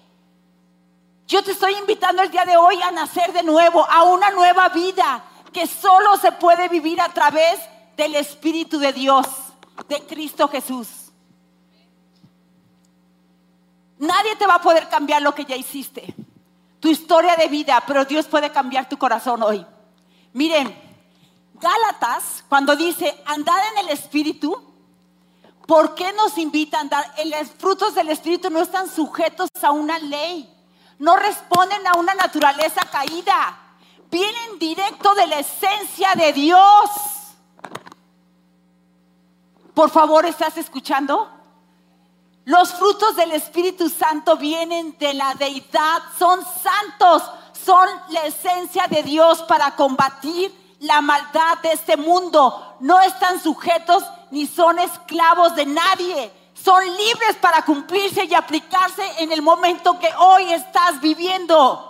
Yo 1.27 1.43
te 1.43 1.53
estoy 1.53 1.75
invitando 1.75 2.23
el 2.23 2.31
día 2.31 2.45
de 2.45 2.57
hoy 2.57 2.83
a 2.83 2.91
nacer 2.91 3.33
de 3.33 3.43
nuevo, 3.43 3.89
a 3.89 4.03
una 4.03 4.31
nueva 4.31 4.69
vida 4.69 5.25
que 5.53 5.67
solo 5.67 6.17
se 6.17 6.33
puede 6.33 6.69
vivir 6.69 7.01
a 7.01 7.09
través 7.09 7.61
del 7.97 8.17
Espíritu 8.17 8.79
de 8.79 8.93
Dios, 8.93 9.27
de 9.89 10.05
Cristo 10.07 10.49
Jesús. 10.49 10.89
Nadie 13.99 14.35
te 14.37 14.47
va 14.47 14.57
a 14.57 14.63
poder 14.63 14.89
cambiar 14.89 15.23
lo 15.23 15.35
que 15.35 15.45
ya 15.45 15.57
hiciste, 15.57 16.15
tu 16.81 16.89
historia 16.89 17.37
de 17.37 17.49
vida, 17.49 17.83
pero 17.87 18.05
Dios 18.05 18.27
puede 18.27 18.51
cambiar 18.51 18.89
tu 18.89 18.99
corazón 18.99 19.43
hoy. 19.43 19.65
Miren, 20.33 20.77
Gálatas, 21.55 22.45
cuando 22.49 22.77
dice 22.77 23.23
andad 23.27 23.59
en 23.73 23.87
el 23.87 23.89
Espíritu, 23.91 24.63
¿por 25.67 25.95
qué 25.95 26.13
nos 26.13 26.39
invita 26.39 26.79
a 26.79 26.81
andar? 26.83 27.15
Los 27.27 27.51
frutos 27.51 27.95
del 27.95 28.09
Espíritu 28.09 28.49
no 28.51 28.61
están 28.61 28.89
sujetos 28.89 29.51
a 29.63 29.71
una 29.73 29.99
ley, 29.99 30.53
no 30.99 31.17
responden 31.17 31.87
a 31.87 31.99
una 31.99 32.15
naturaleza 32.15 32.83
caída, 32.91 33.59
vienen 34.11 34.59
directo 34.59 35.15
de 35.15 35.27
la 35.27 35.41
esencia 35.41 36.15
de 36.15 36.33
Dios. 36.33 36.91
Por 39.75 39.91
favor, 39.91 40.27
¿estás 40.27 40.57
escuchando? 40.57 41.31
Los 42.45 42.73
frutos 42.75 43.17
del 43.17 43.33
Espíritu 43.33 43.89
Santo 43.89 44.37
vienen 44.37 44.97
de 44.99 45.15
la 45.15 45.35
deidad, 45.35 46.03
son 46.19 46.41
santos, 46.45 47.23
son 47.65 47.89
la 48.11 48.25
esencia 48.25 48.87
de 48.89 49.03
Dios 49.03 49.43
para 49.43 49.75
combatir 49.77 50.55
la 50.81 51.01
maldad 51.01 51.59
de 51.63 51.73
este 51.73 51.97
mundo. 51.97 52.77
No 52.81 53.01
están 53.01 53.41
sujetos 53.41 54.05
ni 54.31 54.47
son 54.47 54.79
esclavos 54.79 55.55
de 55.55 55.67
nadie. 55.67 56.33
Son 56.55 56.85
libres 56.85 57.37
para 57.41 57.63
cumplirse 57.63 58.25
y 58.25 58.35
aplicarse 58.35 59.03
en 59.23 59.33
el 59.33 59.43
momento 59.43 59.99
que 59.99 60.11
hoy 60.19 60.53
estás 60.53 61.01
viviendo. 61.01 61.87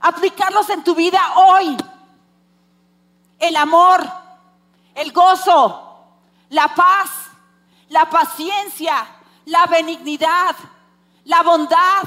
Aplicarlos 0.00 0.68
en 0.70 0.84
tu 0.84 0.94
vida 0.94 1.20
hoy. 1.36 1.76
El 3.38 3.56
amor, 3.56 4.04
el 4.94 5.12
gozo, 5.12 6.04
la 6.50 6.74
paz, 6.74 7.10
la 7.88 8.08
paciencia, 8.08 9.06
la 9.46 9.66
benignidad, 9.66 10.54
la 11.24 11.42
bondad, 11.42 12.02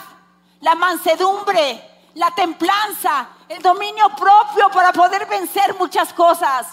la 0.62 0.76
mansedumbre, 0.76 1.91
la 2.16 2.32
templanza, 2.32 3.30
el 3.48 3.62
dominio 3.62 4.10
propio 4.10 4.70
para 4.74 4.92
poder 4.92 5.26
vencer 5.28 5.76
muchas 5.78 6.14
cosas. 6.14 6.68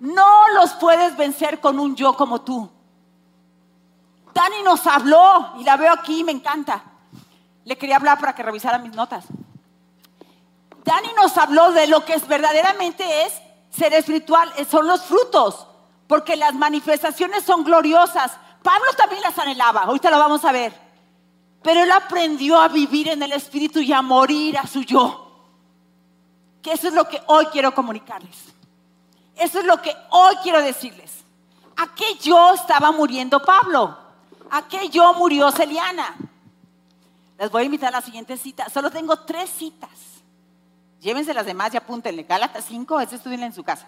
No 0.00 0.48
los 0.54 0.72
puedes 0.74 1.16
vencer 1.16 1.60
con 1.60 1.78
un 1.78 1.94
yo 1.94 2.16
como 2.16 2.42
tú. 2.42 2.70
Dani 4.32 4.62
nos 4.62 4.86
habló, 4.86 5.52
y 5.58 5.64
la 5.64 5.76
veo 5.76 5.92
aquí, 5.92 6.24
me 6.24 6.32
encanta. 6.32 6.82
Le 7.64 7.78
quería 7.78 7.96
hablar 7.96 8.18
para 8.18 8.34
que 8.34 8.42
revisara 8.42 8.78
mis 8.78 8.92
notas. 8.92 9.24
Dani 10.84 11.08
nos 11.16 11.36
habló 11.38 11.72
de 11.72 11.86
lo 11.86 12.04
que 12.04 12.14
es 12.14 12.26
verdaderamente 12.26 13.24
es 13.24 13.32
ser 13.70 13.94
espiritual, 13.94 14.52
son 14.70 14.86
los 14.86 15.02
frutos 15.02 15.66
porque 16.06 16.36
las 16.36 16.54
manifestaciones 16.54 17.44
son 17.44 17.64
gloriosas. 17.64 18.32
Pablo 18.62 18.86
también 18.96 19.22
las 19.22 19.38
anhelaba, 19.38 19.82
ahorita 19.82 20.10
lo 20.10 20.18
vamos 20.18 20.44
a 20.44 20.52
ver. 20.52 20.83
Pero 21.64 21.82
él 21.82 21.90
aprendió 21.90 22.60
a 22.60 22.68
vivir 22.68 23.08
en 23.08 23.22
el 23.22 23.32
Espíritu 23.32 23.80
y 23.80 23.90
a 23.90 24.02
morir 24.02 24.58
a 24.58 24.66
su 24.66 24.82
yo. 24.82 25.32
Que 26.62 26.72
eso 26.72 26.88
es 26.88 26.94
lo 26.94 27.08
que 27.08 27.22
hoy 27.26 27.46
quiero 27.46 27.74
comunicarles. 27.74 28.36
Eso 29.34 29.60
es 29.60 29.64
lo 29.64 29.80
que 29.80 29.96
hoy 30.10 30.36
quiero 30.42 30.60
decirles. 30.60 31.24
¿A 31.78 31.94
qué 31.94 32.16
yo 32.20 32.52
estaba 32.52 32.92
muriendo 32.92 33.40
Pablo? 33.42 33.96
¿A 34.50 34.68
qué 34.68 34.90
yo 34.90 35.14
murió 35.14 35.50
Celiana? 35.50 36.14
Les 37.38 37.50
voy 37.50 37.62
a 37.62 37.66
invitar 37.66 37.88
a 37.88 37.98
la 37.98 38.02
siguiente 38.02 38.36
cita. 38.36 38.68
Solo 38.68 38.90
tengo 38.90 39.20
tres 39.20 39.48
citas. 39.48 39.90
Llévense 41.00 41.32
las 41.32 41.46
demás 41.46 41.72
y 41.72 41.78
apúntenle. 41.78 42.24
Gálatas 42.24 42.66
5, 42.68 43.00
ese 43.00 43.16
estudienla 43.16 43.46
en 43.46 43.54
su 43.54 43.64
casa. 43.64 43.86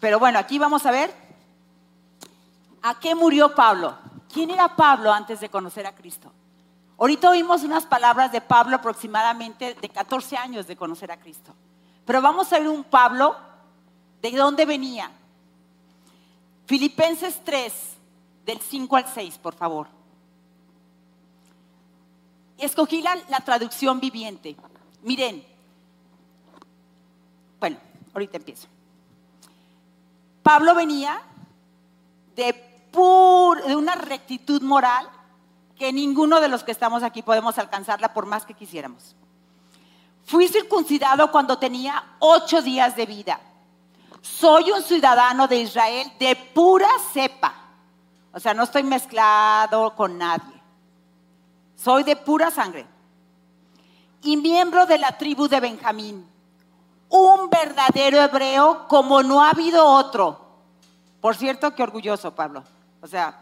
Pero 0.00 0.18
bueno, 0.18 0.40
aquí 0.40 0.58
vamos 0.58 0.84
a 0.84 0.90
ver 0.90 1.14
a 2.82 2.98
qué 2.98 3.14
murió 3.14 3.54
Pablo. 3.54 3.96
¿Quién 4.32 4.50
era 4.50 4.74
Pablo 4.74 5.12
antes 5.12 5.38
de 5.38 5.48
conocer 5.48 5.86
a 5.86 5.94
Cristo? 5.94 6.32
Ahorita 6.98 7.30
oímos 7.30 7.62
unas 7.62 7.84
palabras 7.86 8.30
de 8.32 8.40
Pablo 8.40 8.76
aproximadamente 8.76 9.74
de 9.74 9.88
14 9.88 10.36
años 10.36 10.66
de 10.66 10.76
conocer 10.76 11.10
a 11.10 11.18
Cristo. 11.18 11.54
Pero 12.04 12.22
vamos 12.22 12.52
a 12.52 12.58
ver 12.58 12.68
un 12.68 12.84
Pablo 12.84 13.36
de 14.20 14.30
dónde 14.32 14.64
venía. 14.64 15.10
Filipenses 16.66 17.40
3, 17.44 17.72
del 18.46 18.60
5 18.60 18.96
al 18.96 19.06
6, 19.08 19.38
por 19.38 19.54
favor. 19.54 19.88
Escogí 22.58 23.02
la, 23.02 23.16
la 23.28 23.40
traducción 23.40 23.98
viviente. 23.98 24.56
Miren, 25.02 25.44
bueno, 27.58 27.78
ahorita 28.14 28.36
empiezo. 28.36 28.68
Pablo 30.42 30.74
venía 30.74 31.22
de, 32.34 32.52
de 32.92 33.76
una 33.76 33.94
rectitud 33.94 34.60
moral 34.62 35.08
que 35.78 35.92
ninguno 35.92 36.40
de 36.40 36.48
los 36.48 36.64
que 36.64 36.72
estamos 36.72 37.02
aquí 37.02 37.22
podemos 37.22 37.58
alcanzarla 37.58 38.12
por 38.12 38.26
más 38.26 38.44
que 38.44 38.54
quisiéramos. 38.54 39.16
Fui 40.24 40.48
circuncidado 40.48 41.30
cuando 41.30 41.58
tenía 41.58 42.02
ocho 42.18 42.62
días 42.62 42.94
de 42.96 43.06
vida. 43.06 43.40
Soy 44.20 44.70
un 44.70 44.82
ciudadano 44.82 45.48
de 45.48 45.56
Israel 45.56 46.12
de 46.18 46.36
pura 46.36 46.88
cepa. 47.12 47.54
O 48.32 48.38
sea, 48.38 48.54
no 48.54 48.62
estoy 48.62 48.84
mezclado 48.84 49.94
con 49.96 50.16
nadie. 50.16 50.62
Soy 51.74 52.04
de 52.04 52.16
pura 52.16 52.50
sangre. 52.50 52.86
Y 54.22 54.36
miembro 54.36 54.86
de 54.86 54.98
la 54.98 55.18
tribu 55.18 55.48
de 55.48 55.58
Benjamín 55.58 56.32
un 57.12 57.50
verdadero 57.50 58.22
hebreo 58.22 58.88
como 58.88 59.22
no 59.22 59.44
ha 59.44 59.50
habido 59.50 59.86
otro. 59.86 60.40
Por 61.20 61.36
cierto, 61.36 61.74
qué 61.74 61.82
orgulloso, 61.82 62.34
Pablo. 62.34 62.64
O 63.02 63.06
sea, 63.06 63.38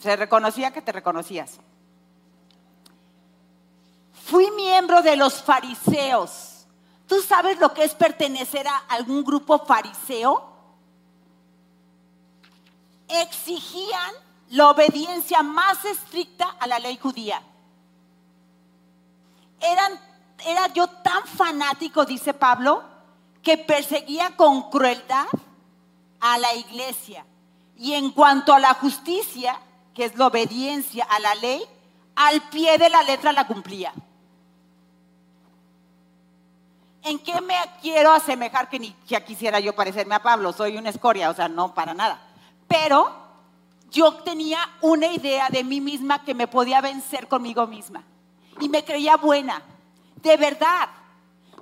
se 0.00 0.16
reconocía 0.16 0.72
que 0.72 0.82
te 0.82 0.92
reconocías. 0.92 1.58
Fui 4.12 4.50
miembro 4.52 5.02
de 5.02 5.16
los 5.16 5.42
fariseos. 5.42 6.66
¿Tú 7.06 7.20
sabes 7.20 7.58
lo 7.58 7.74
que 7.74 7.84
es 7.84 7.94
pertenecer 7.94 8.66
a 8.66 8.78
algún 8.88 9.24
grupo 9.24 9.58
fariseo? 9.64 10.48
Exigían 13.08 14.14
la 14.50 14.70
obediencia 14.70 15.42
más 15.42 15.84
estricta 15.84 16.56
a 16.58 16.66
la 16.66 16.78
ley 16.78 16.96
judía. 16.96 17.42
Eran 19.60 20.00
era 20.46 20.68
yo 20.72 20.86
tan 20.86 21.24
fanático, 21.26 22.04
dice 22.04 22.32
Pablo, 22.32 22.82
que 23.42 23.58
perseguía 23.58 24.36
con 24.36 24.70
crueldad 24.70 25.26
a 26.20 26.38
la 26.38 26.54
iglesia. 26.54 27.24
Y 27.76 27.94
en 27.94 28.10
cuanto 28.10 28.52
a 28.52 28.58
la 28.58 28.74
justicia, 28.74 29.58
que 29.94 30.04
es 30.04 30.16
la 30.16 30.26
obediencia 30.26 31.04
a 31.04 31.18
la 31.20 31.34
ley, 31.36 31.62
al 32.16 32.42
pie 32.50 32.78
de 32.78 32.90
la 32.90 33.02
letra 33.02 33.32
la 33.32 33.46
cumplía. 33.46 33.92
¿En 37.02 37.18
qué 37.18 37.40
me 37.40 37.54
quiero 37.80 38.12
asemejar 38.12 38.68
que 38.68 38.78
ni 38.78 38.94
ya 39.06 39.24
quisiera 39.24 39.58
yo 39.58 39.74
parecerme 39.74 40.14
a 40.14 40.22
Pablo? 40.22 40.52
Soy 40.52 40.76
una 40.76 40.90
escoria, 40.90 41.30
o 41.30 41.34
sea, 41.34 41.48
no 41.48 41.74
para 41.74 41.94
nada. 41.94 42.20
Pero 42.68 43.10
yo 43.90 44.14
tenía 44.16 44.58
una 44.82 45.06
idea 45.06 45.48
de 45.48 45.64
mí 45.64 45.80
misma 45.80 46.24
que 46.24 46.34
me 46.34 46.46
podía 46.46 46.80
vencer 46.80 47.26
conmigo 47.26 47.66
misma. 47.66 48.04
Y 48.60 48.68
me 48.68 48.84
creía 48.84 49.16
buena 49.16 49.62
de 50.22 50.36
verdad. 50.36 50.88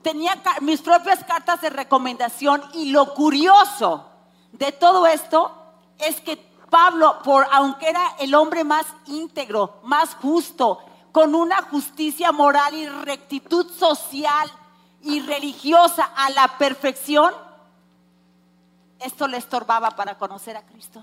Tenía 0.03 0.41
mis 0.61 0.81
propias 0.81 1.25
cartas 1.25 1.61
de 1.61 1.71
recomendación 1.71 2.63
y 2.75 2.91
lo 2.91 3.15
curioso 3.15 4.07
de 4.53 4.73
todo 4.73 5.07
esto 5.07 5.53
es 5.99 6.21
que 6.21 6.39
Pablo, 6.71 7.19
por, 7.25 7.47
aunque 7.53 7.89
era 7.89 8.17
el 8.19 8.35
hombre 8.35 8.65
más 8.65 8.87
íntegro, 9.07 9.81
más 9.85 10.15
justo, 10.17 10.81
con 11.13 11.35
una 11.35 11.63
justicia 11.63 12.33
moral 12.33 12.75
y 12.75 12.89
rectitud 12.89 13.71
social 13.71 14.51
y 15.03 15.21
religiosa 15.21 16.13
a 16.17 16.31
la 16.31 16.59
perfección, 16.59 17.33
esto 18.99 19.27
le 19.29 19.37
estorbaba 19.37 19.91
para 19.91 20.19
conocer 20.19 20.57
a 20.57 20.63
Cristo. 20.63 21.03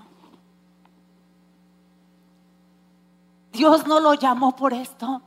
Dios 3.52 3.86
no 3.86 4.00
lo 4.00 4.14
llamó 4.14 4.54
por 4.54 4.74
esto. 4.74 5.22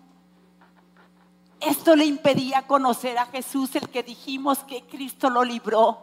Esto 1.60 1.96
le 1.96 2.06
impedía 2.06 2.68
conocer 2.68 3.18
a 3.18 3.26
Jesús, 3.26 3.76
el 3.76 3.90
que 3.90 4.04
dijimos 4.04 4.60
que 4.60 4.84
Cristo 4.84 5.30
lo 5.30 5.44
libró. 5.44 6.00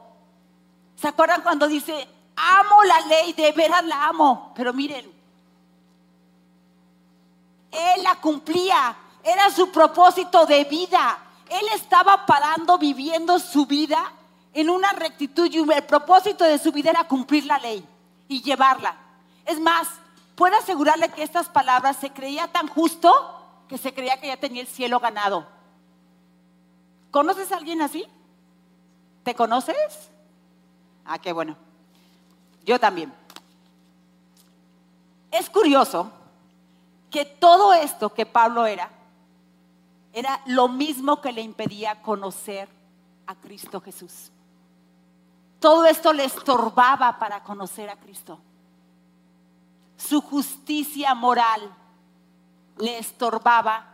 ¿Se 0.97 1.09
acuerdan 1.09 1.43
cuando 1.43 1.67
dice, 1.69 2.09
amo 2.37 2.85
la 2.85 3.01
ley, 3.07 3.33
de 3.33 3.53
veras 3.53 3.85
la 3.85 4.07
amo. 4.07 4.53
Pero 4.55 4.73
miren, 4.73 5.11
él 7.71 8.03
la 8.03 8.17
cumplía, 8.17 8.97
era 9.23 9.51
su 9.51 9.71
propósito 9.71 10.47
de 10.47 10.65
vida. 10.65 11.19
Él 11.49 11.67
estaba 11.75 12.27
parando, 12.27 12.79
viviendo 12.79 13.39
su 13.39 13.67
vida 13.67 14.13
en 14.53 14.71
una 14.71 14.91
rectitud 14.93 15.51
y 15.51 15.59
el 15.59 15.85
propósito 15.85 16.45
de 16.45 16.59
su 16.59 16.73
vida 16.73 16.91
era 16.91 17.05
cumplir 17.05 17.45
la 17.45 17.59
ley 17.59 17.87
y 18.29 18.43
llevarla. 18.43 18.97
Es 19.45 19.61
más, 19.61 19.89
puedo 20.35 20.57
asegurarle 20.57 21.11
que 21.11 21.23
estas 21.23 21.49
palabras 21.49 21.97
se 21.99 22.11
creía 22.11 22.49
tan 22.49 22.67
justo 22.69 23.13
que 23.69 23.79
se 23.79 23.93
creía 23.93 24.21
que 24.21 24.29
ya 24.29 24.37
tenía 24.37 24.63
el 24.63 24.69
cielo 24.69 25.01
ganado. 25.01 25.47
¿Conoces 27.11 27.53
a 27.53 27.57
alguien 27.57 27.83
así? 27.83 28.07
¿Te 29.25 29.35
conoces? 29.35 30.11
Ah, 31.05 31.19
qué 31.19 31.33
bueno. 31.33 31.66
Yo 32.67 32.81
también. 32.81 33.15
Es 35.31 35.49
curioso 35.49 36.11
que 37.11 37.25
todo 37.25 37.73
esto 37.73 38.13
que 38.13 38.27
Pablo 38.27 38.67
era, 38.67 38.91
era 40.13 40.43
lo 40.47 40.69
mismo 40.69 41.21
que 41.21 41.33
le 41.33 41.43
impedía 41.43 42.03
conocer 42.03 42.69
a 43.27 43.35
Cristo 43.37 43.81
Jesús. 43.81 44.31
Todo 45.61 45.87
esto 45.87 46.13
le 46.13 46.25
estorbaba 46.25 47.19
para 47.19 47.43
conocer 47.43 47.89
a 47.89 47.97
Cristo. 47.97 48.39
Su 49.97 50.21
justicia 50.21 51.15
moral 51.15 51.73
le 52.79 52.99
estorbaba 52.99 53.87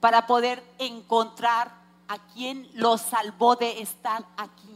para 0.00 0.26
poder 0.26 0.64
encontrar 0.78 1.70
a 2.08 2.18
quien 2.32 2.68
lo 2.74 2.98
salvó 2.98 3.56
de 3.56 3.80
estar 3.80 4.24
aquí. 4.36 4.75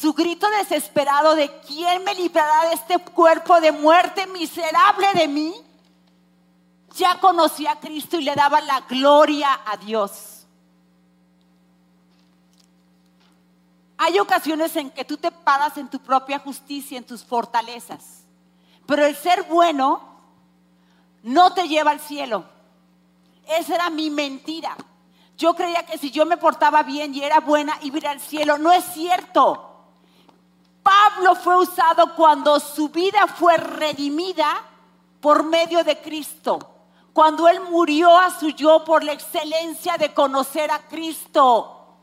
Su 0.00 0.12
grito 0.12 0.48
desesperado 0.50 1.34
de 1.34 1.50
quién 1.60 2.02
me 2.04 2.14
librará 2.14 2.68
de 2.68 2.74
este 2.74 2.98
cuerpo 2.98 3.60
de 3.60 3.72
muerte 3.72 4.26
miserable 4.26 5.06
de 5.14 5.28
mí, 5.28 5.54
ya 6.96 7.18
conocía 7.20 7.72
a 7.72 7.80
Cristo 7.80 8.18
y 8.18 8.24
le 8.24 8.34
daba 8.34 8.60
la 8.60 8.80
gloria 8.82 9.60
a 9.64 9.76
Dios. 9.76 10.46
Hay 13.96 14.18
ocasiones 14.18 14.74
en 14.76 14.90
que 14.90 15.04
tú 15.04 15.16
te 15.16 15.30
paras 15.30 15.76
en 15.78 15.88
tu 15.88 16.00
propia 16.00 16.38
justicia, 16.38 16.98
en 16.98 17.04
tus 17.04 17.24
fortalezas, 17.24 18.24
pero 18.86 19.06
el 19.06 19.16
ser 19.16 19.44
bueno 19.44 20.02
no 21.22 21.54
te 21.54 21.68
lleva 21.68 21.92
al 21.92 22.00
cielo. 22.00 22.44
Esa 23.46 23.76
era 23.76 23.90
mi 23.90 24.10
mentira. 24.10 24.76
Yo 25.36 25.54
creía 25.54 25.86
que 25.86 25.98
si 25.98 26.10
yo 26.10 26.26
me 26.26 26.36
portaba 26.36 26.82
bien 26.82 27.14
y 27.14 27.22
era 27.22 27.40
buena, 27.40 27.76
iba 27.82 27.96
a 27.96 27.98
ir 27.98 28.08
al 28.08 28.20
cielo. 28.20 28.58
No 28.58 28.72
es 28.72 28.84
cierto. 28.92 29.73
Pablo 31.04 31.34
fue 31.34 31.56
usado 31.56 32.14
cuando 32.14 32.58
su 32.58 32.88
vida 32.88 33.26
fue 33.26 33.56
redimida 33.56 34.62
por 35.20 35.42
medio 35.42 35.84
de 35.84 36.00
Cristo. 36.00 36.58
Cuando 37.12 37.46
él 37.46 37.60
murió 37.60 38.16
a 38.16 38.30
su 38.30 38.48
yo 38.50 38.84
por 38.84 39.04
la 39.04 39.12
excelencia 39.12 39.96
de 39.98 40.14
conocer 40.14 40.70
a 40.70 40.78
Cristo. 40.88 41.98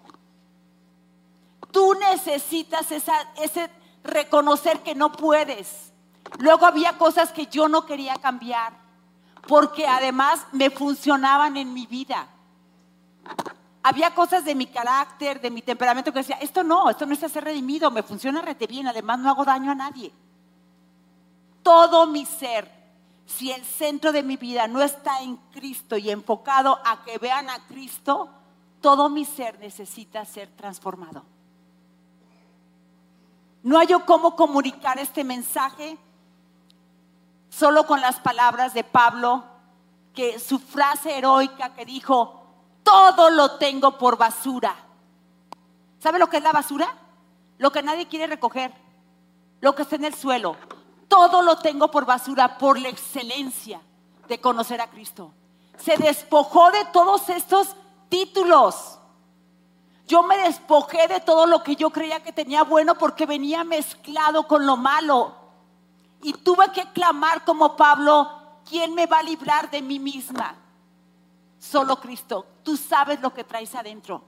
Tú 1.72 1.96
necesitas 1.96 2.92
ese 2.92 3.70
reconocer 4.04 4.82
que 4.82 4.94
no 4.94 5.12
puedes. 5.12 5.92
Luego 6.38 6.66
había 6.66 6.98
cosas 6.98 7.32
que 7.32 7.48
yo 7.48 7.68
no 7.68 7.86
quería 7.86 8.16
cambiar 8.16 8.74
porque 9.48 9.88
además 9.88 10.46
me 10.52 10.70
funcionaban 10.70 11.58
en 11.58 11.74
mi 11.74 11.88
vida. 11.88 12.28
Había 13.84 14.14
cosas 14.14 14.46
de 14.46 14.54
mi 14.54 14.68
carácter, 14.68 15.42
de 15.42 15.50
mi 15.50 15.62
temperamento 15.62 16.14
que 16.14 16.20
decía, 16.20 16.38
esto 16.38 16.64
no, 16.64 16.90
esto 16.90 17.06
no 17.06 17.14
está 17.14 17.28
ser 17.28 17.44
redimido, 17.44 17.90
me 17.90 18.04
funciona 18.04 18.42
rete 18.42 18.68
bien, 18.68 18.88
además 18.88 19.20
no 19.20 19.30
hago 19.30 19.44
daño 19.44 19.72
a 19.72 19.76
nadie. 19.76 20.12
Todo 21.64 22.06
mi 22.06 22.26
ser, 22.26 22.70
si 23.26 23.52
el 23.52 23.66
centro 23.66 24.12
de 24.12 24.22
mi 24.22 24.38
vida 24.38 24.68
no 24.68 24.82
está 24.82 25.22
en 25.22 25.38
Cristo 25.52 25.98
y 25.98 26.12
enfocado 26.12 26.80
a 26.86 27.04
que 27.04 27.18
vean 27.18 27.50
a 27.50 27.66
Cristo, 27.68 28.30
todo 28.82 29.10
mi 29.10 29.26
ser 29.26 29.60
necesita 29.60 30.26
ser 30.26 30.50
transformado. 30.50 31.24
No 33.64 33.78
hay 33.78 33.88
cómo 34.06 34.36
comunicar 34.36 35.00
este 35.00 35.24
mensaje 35.24 35.98
solo 37.50 37.86
con 37.86 38.02
las 38.02 38.20
palabras 38.20 38.74
de 38.74 38.84
Pablo, 38.84 39.44
que 40.14 40.40
su 40.40 40.58
frase 40.58 41.18
heroica 41.18 41.74
que 41.74 41.86
dijo, 41.86 42.41
todo 42.84 43.30
lo 43.30 43.58
tengo 43.58 43.98
por 43.98 44.18
basura. 44.18 44.76
¿Sabe 46.00 46.20
lo 46.20 46.30
que 46.30 46.38
es 46.38 46.44
la 46.44 46.52
basura? 46.52 46.94
Lo 47.58 47.72
que 47.72 47.84
nadie 47.84 48.08
quiere 48.08 48.28
recoger, 48.28 48.74
lo 49.60 49.76
que 49.76 49.84
está 49.84 49.96
en 49.96 50.06
el 50.06 50.16
suelo. 50.16 50.56
Todo 51.08 51.42
lo 51.42 51.58
tengo 51.58 51.92
por 51.92 52.06
basura 52.06 52.58
por 52.58 52.80
la 52.80 52.90
excelencia 52.90 53.82
de 54.28 54.40
conocer 54.40 54.82
a 54.82 54.90
Cristo. 54.90 55.32
Se 55.78 55.98
despojó 55.98 56.72
de 56.72 56.86
todos 56.86 57.30
estos 57.30 57.76
títulos. 58.10 58.98
Yo 60.08 60.24
me 60.24 60.38
despojé 60.38 61.08
de 61.08 61.20
todo 61.20 61.46
lo 61.46 61.64
que 61.64 61.76
yo 61.76 61.90
creía 61.90 62.24
que 62.24 62.34
tenía 62.34 62.64
bueno 62.64 62.96
porque 62.96 63.26
venía 63.26 63.64
mezclado 63.64 64.48
con 64.48 64.66
lo 64.66 64.78
malo. 64.78 65.36
Y 66.24 66.34
tuve 66.34 66.72
que 66.72 66.92
clamar 66.92 67.46
como 67.46 67.76
Pablo, 67.76 68.30
¿quién 68.68 68.94
me 68.94 69.06
va 69.06 69.20
a 69.20 69.24
librar 69.24 69.70
de 69.70 69.82
mí 69.82 70.00
misma? 70.00 70.56
Solo 71.62 72.00
Cristo. 72.00 72.48
Tú 72.64 72.76
sabes 72.76 73.22
lo 73.22 73.32
que 73.34 73.44
traes 73.44 73.76
adentro. 73.76 74.24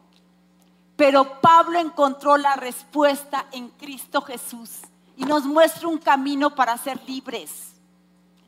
Pero 0.96 1.42
Pablo 1.42 1.80
encontró 1.80 2.38
la 2.38 2.56
respuesta 2.56 3.48
en 3.52 3.70
Cristo 3.70 4.22
Jesús 4.22 4.82
y 5.18 5.26
nos 5.26 5.44
muestra 5.44 5.88
un 5.88 5.98
camino 5.98 6.54
para 6.54 6.78
ser 6.78 7.02
libres. 7.08 7.74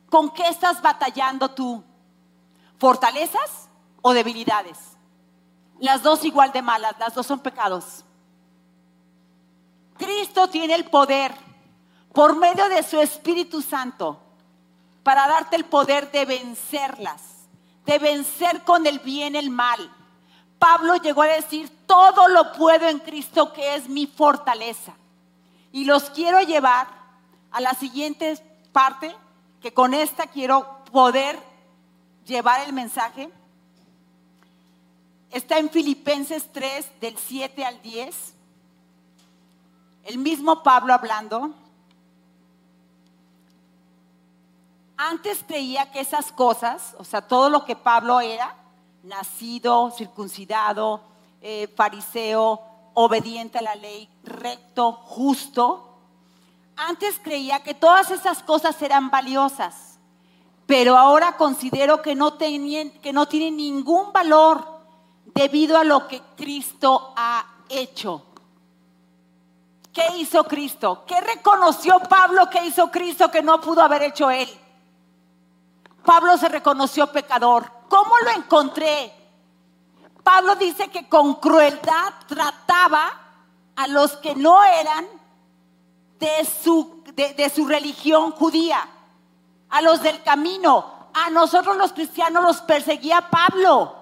¿Con 0.08 0.30
qué 0.30 0.46
estás 0.46 0.80
batallando 0.80 1.50
tú? 1.50 1.82
¿Fortalezas 2.78 3.68
o 4.02 4.14
debilidades? 4.14 4.78
Las 5.80 6.04
dos 6.04 6.24
igual 6.24 6.52
de 6.52 6.62
malas, 6.62 6.94
las 7.00 7.12
dos 7.12 7.26
son 7.26 7.40
pecados. 7.40 8.04
Cristo 9.98 10.48
tiene 10.48 10.74
el 10.74 10.84
poder 10.84 11.34
por 12.12 12.36
medio 12.36 12.68
de 12.68 12.84
su 12.84 13.00
Espíritu 13.00 13.60
Santo 13.60 14.20
para 15.02 15.26
darte 15.26 15.56
el 15.56 15.64
poder 15.64 16.12
de 16.12 16.24
vencerlas, 16.24 17.20
de 17.86 17.98
vencer 17.98 18.62
con 18.64 18.86
el 18.86 18.98
bien 18.98 19.36
el 19.36 19.48
mal. 19.48 19.90
Pablo 20.58 20.96
llegó 20.96 21.22
a 21.22 21.28
decir, 21.28 21.70
todo 21.86 22.28
lo 22.28 22.52
puedo 22.52 22.88
en 22.88 22.98
Cristo 22.98 23.52
que 23.52 23.76
es 23.76 23.88
mi 23.88 24.06
fortaleza. 24.06 24.94
Y 25.72 25.84
los 25.84 26.10
quiero 26.10 26.40
llevar 26.40 26.88
a 27.50 27.60
la 27.60 27.74
siguiente 27.74 28.42
parte, 28.72 29.14
que 29.60 29.72
con 29.72 29.94
esta 29.94 30.26
quiero 30.26 30.84
poder 30.92 31.38
llevar 32.26 32.66
el 32.66 32.72
mensaje. 32.72 33.30
Está 35.30 35.58
en 35.58 35.70
Filipenses 35.70 36.50
3, 36.52 37.00
del 37.00 37.16
7 37.16 37.64
al 37.64 37.80
10. 37.82 38.34
El 40.04 40.18
mismo 40.18 40.62
Pablo 40.62 40.94
hablando. 40.94 41.54
Antes 44.96 45.44
creía 45.46 45.90
que 45.90 46.00
esas 46.00 46.32
cosas, 46.32 46.94
o 46.98 47.04
sea, 47.04 47.20
todo 47.20 47.50
lo 47.50 47.64
que 47.64 47.76
Pablo 47.76 48.20
era, 48.20 48.54
nacido, 49.02 49.90
circuncidado, 49.90 51.02
eh, 51.42 51.68
fariseo, 51.76 52.60
obediente 52.94 53.58
a 53.58 53.62
la 53.62 53.74
ley, 53.74 54.08
recto, 54.24 54.92
justo, 54.92 55.98
antes 56.76 57.20
creía 57.22 57.62
que 57.62 57.74
todas 57.74 58.10
esas 58.10 58.42
cosas 58.42 58.80
eran 58.80 59.10
valiosas, 59.10 59.98
pero 60.66 60.96
ahora 60.96 61.36
considero 61.36 62.00
que 62.00 62.14
no, 62.14 62.38
que 62.38 63.10
no 63.12 63.28
tienen 63.28 63.56
ningún 63.56 64.12
valor 64.12 64.66
debido 65.34 65.76
a 65.76 65.84
lo 65.84 66.08
que 66.08 66.22
Cristo 66.36 67.12
ha 67.16 67.46
hecho. 67.68 68.24
¿Qué 69.92 70.04
hizo 70.16 70.44
Cristo? 70.44 71.04
¿Qué 71.06 71.20
reconoció 71.20 71.98
Pablo 72.00 72.48
que 72.50 72.64
hizo 72.64 72.90
Cristo 72.90 73.30
que 73.30 73.42
no 73.42 73.60
pudo 73.60 73.82
haber 73.82 74.02
hecho 74.02 74.30
él? 74.30 74.48
Pablo 76.06 76.38
se 76.38 76.48
reconoció 76.48 77.08
pecador. 77.08 77.70
¿Cómo 77.88 78.12
lo 78.24 78.30
encontré? 78.30 79.12
Pablo 80.22 80.56
dice 80.56 80.88
que 80.88 81.08
con 81.08 81.34
crueldad 81.34 82.14
trataba 82.26 83.12
a 83.74 83.86
los 83.88 84.12
que 84.16 84.34
no 84.34 84.64
eran 84.64 85.04
de 86.18 86.44
su, 86.62 87.02
de, 87.14 87.50
su 87.54 87.66
religión 87.66 88.30
judía, 88.32 88.88
a 89.68 89.82
los 89.82 90.00
del 90.02 90.22
camino. 90.22 90.94
A 91.12 91.30
nosotros 91.30 91.76
los 91.76 91.92
cristianos 91.92 92.42
los 92.42 92.60
perseguía 92.62 93.28
Pablo, 93.30 93.94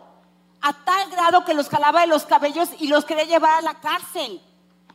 a 0.61 0.73
tal 0.73 1.11
grado 1.11 1.45
que 1.45 1.55
los 1.55 1.69
jalaba 1.69 2.03
de 2.03 2.09
los 2.09 2.25
cabellos 2.25 2.69
y 2.79 2.88
los 2.88 3.05
quería 3.05 3.25
llevar 3.25 3.59
a 3.59 3.62
la 3.62 3.75
cárcel. 3.75 4.43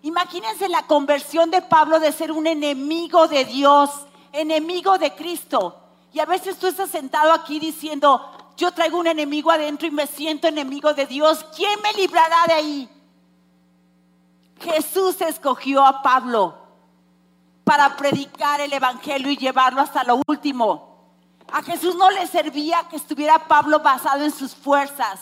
Imagínense 0.02 0.70
la 0.70 0.86
conversión 0.86 1.50
de 1.50 1.62
Pablo 1.62 2.00
de 2.00 2.12
ser 2.12 2.32
un 2.32 2.46
enemigo 2.46 3.28
de 3.28 3.46
Dios, 3.46 3.90
enemigo 4.32 4.98
de 4.98 5.16
Cristo, 5.16 5.79
y 6.14 6.20
a 6.20 6.26
veces 6.26 6.58
tú 6.58 6.68
estás 6.68 6.90
sentado 6.90 7.32
aquí 7.32 7.60
diciendo, 7.60 8.54
yo 8.58 8.72
traigo 8.72 8.98
un 8.98 9.08
enemigo 9.08 9.52
adentro 9.52 9.88
y 9.88 9.92
me 9.92 10.08
siento 10.08 10.48
enemigo 10.48 10.94
de 10.94 11.06
Dios. 11.06 11.46
¿Quién 11.56 11.80
me 11.82 11.94
librará 11.94 12.46
de 12.48 12.54
ahí? 12.54 12.90
Jesús 14.60 15.22
escogió 15.22 15.86
a 15.86 16.02
Pablo 16.02 16.58
para 17.64 17.96
predicar 17.96 18.60
el 18.62 18.74
Evangelio 18.74 19.32
y 19.32 19.38
llevarlo 19.38 19.82
hasta 19.82 20.04
lo 20.04 20.22
último. 20.28 20.90
A 21.52 21.64
Jesús 21.64 21.96
no 21.96 22.10
le 22.12 22.28
servía 22.28 22.88
que 22.90 22.96
estuviera 22.96 23.48
Pablo 23.48 23.80
basado 23.80 24.24
en 24.24 24.32
sus 24.32 24.56
fuerzas. 24.56 25.20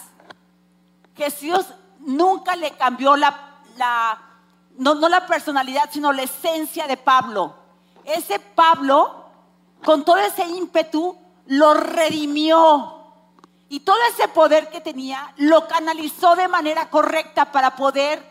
Jesús 1.16 1.66
nunca 2.00 2.56
le 2.56 2.72
cambió 2.72 3.16
la, 3.16 4.20
no, 4.78 4.96
la 4.96 5.26
personalidad, 5.26 5.90
sino 5.92 6.12
la 6.12 6.24
esencia 6.24 6.88
de 6.88 6.98
Pablo. 6.98 7.56
Ese 8.04 8.40
Pablo, 8.40 9.27
con 9.84 10.04
todo 10.04 10.18
ese 10.18 10.46
ímpetu, 10.46 11.18
lo 11.48 11.74
redimió. 11.74 12.94
Y 13.70 13.82
todo 13.82 13.98
ese 14.14 14.28
poder 14.30 14.70
que 14.70 14.82
tenía, 14.82 15.34
lo 15.38 15.68
canalizó 15.68 16.36
de 16.36 16.48
manera 16.48 16.90
correcta 16.90 17.52
para 17.52 17.76
poder 17.76 18.24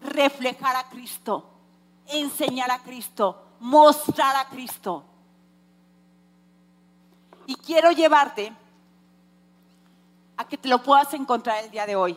reflejar 0.00 0.76
a 0.76 0.88
Cristo, 0.88 1.44
enseñar 2.06 2.70
a 2.70 2.82
Cristo, 2.82 3.42
mostrar 3.60 4.36
a 4.36 4.48
Cristo. 4.48 5.04
Y 7.46 7.56
quiero 7.56 7.90
llevarte 7.90 8.52
a 10.36 10.44
que 10.46 10.56
te 10.56 10.68
lo 10.68 10.82
puedas 10.82 11.12
encontrar 11.14 11.64
el 11.64 11.70
día 11.70 11.84
de 11.84 11.96
hoy. 11.96 12.16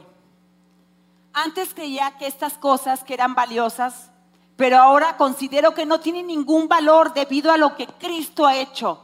Antes 1.33 1.73
creía 1.73 2.15
que 2.17 2.27
estas 2.27 2.53
cosas 2.53 3.03
que 3.03 3.15
eran 3.15 3.33
valiosas, 3.33 4.11
pero 4.55 4.77
ahora 4.77 5.17
considero 5.17 5.73
que 5.73 5.85
no 5.85 5.99
tienen 5.99 6.27
ningún 6.27 6.67
valor 6.67 7.13
debido 7.13 7.51
a 7.51 7.57
lo 7.57 7.75
que 7.75 7.87
Cristo 7.87 8.45
ha 8.45 8.55
hecho. 8.55 8.99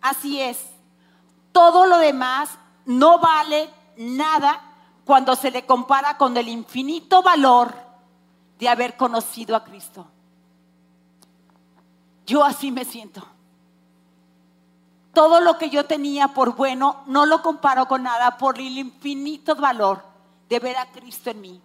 Así 0.00 0.40
es. 0.40 0.58
Todo 1.52 1.86
lo 1.86 1.98
demás 1.98 2.50
no 2.86 3.18
vale 3.18 3.70
nada 3.96 4.60
cuando 5.04 5.36
se 5.36 5.50
le 5.50 5.66
compara 5.66 6.16
con 6.16 6.36
el 6.36 6.48
infinito 6.48 7.22
valor 7.22 7.74
de 8.58 8.68
haber 8.68 8.96
conocido 8.96 9.54
a 9.54 9.64
Cristo. 9.64 10.06
Yo 12.26 12.44
así 12.44 12.72
me 12.72 12.84
siento. 12.84 13.26
Todo 15.12 15.40
lo 15.40 15.56
que 15.56 15.70
yo 15.70 15.86
tenía 15.86 16.28
por 16.28 16.56
bueno 16.56 17.02
no 17.06 17.24
lo 17.24 17.40
comparo 17.42 17.86
con 17.86 18.02
nada 18.02 18.36
por 18.36 18.58
el 18.58 18.78
infinito 18.78 19.54
valor 19.54 20.02
de 20.48 20.58
ver 20.58 20.76
a 20.76 20.90
Cristo 20.90 21.30
en 21.30 21.40
mí. 21.40 21.62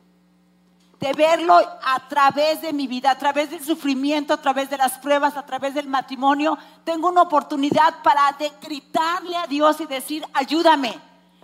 De 1.01 1.11
verlo 1.13 1.55
a 1.55 2.07
través 2.07 2.61
de 2.61 2.71
mi 2.71 2.87
vida, 2.87 3.11
a 3.11 3.17
través 3.17 3.49
del 3.49 3.63
sufrimiento, 3.65 4.33
a 4.33 4.41
través 4.41 4.69
de 4.69 4.77
las 4.77 4.99
pruebas, 4.99 5.35
a 5.35 5.45
través 5.45 5.73
del 5.73 5.87
matrimonio. 5.87 6.57
Tengo 6.85 7.09
una 7.09 7.23
oportunidad 7.23 8.01
para 8.01 8.37
gritarle 8.61 9.35
a 9.35 9.47
Dios 9.47 9.81
y 9.81 9.85
decir, 9.85 10.25
ayúdame. 10.33 10.97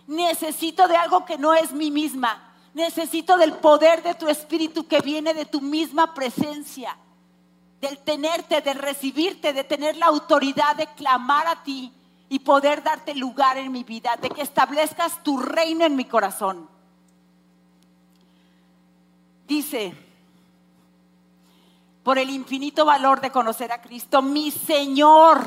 Necesito 0.08 0.88
de 0.88 0.96
algo 0.96 1.26
que 1.26 1.38
no 1.38 1.54
es 1.54 1.74
mí 1.74 1.91
misma 1.91 2.48
Necesito 2.78 3.39
del 3.39 3.54
poder 3.54 4.04
de 4.04 4.13
tu 4.13 4.30
espíritu 4.30 4.88
que 4.88 5.02
viene 5.02 5.34
de 5.34 5.46
tu 5.46 5.62
misma 5.62 6.13
presencia, 6.13 6.96
del 7.82 7.98
tenerte, 7.98 8.62
de 8.62 8.76
recibirte, 8.76 9.52
de 9.52 9.63
tener 9.63 9.98
la 9.98 10.06
autoridad 10.06 10.76
de 10.76 10.86
clamar 10.86 11.48
a 11.48 11.63
ti 11.63 11.91
y 12.30 12.38
poder 12.38 12.84
darte 12.84 13.15
lugar 13.15 13.58
en 13.58 13.72
mi 13.72 13.84
vida, 13.84 14.15
de 14.22 14.30
que 14.30 14.43
establezcas 14.43 15.24
tu 15.24 15.39
reino 15.39 15.86
en 15.86 15.96
mi 15.96 16.06
corazón. 16.06 16.70
Dice, 19.47 19.95
por 22.03 22.17
el 22.17 22.29
infinito 22.29 22.83
valor 22.86 23.21
de 23.21 23.31
conocer 23.31 23.71
a 23.71 23.81
Cristo, 23.81 24.21
mi 24.21 24.51
Señor. 24.51 25.45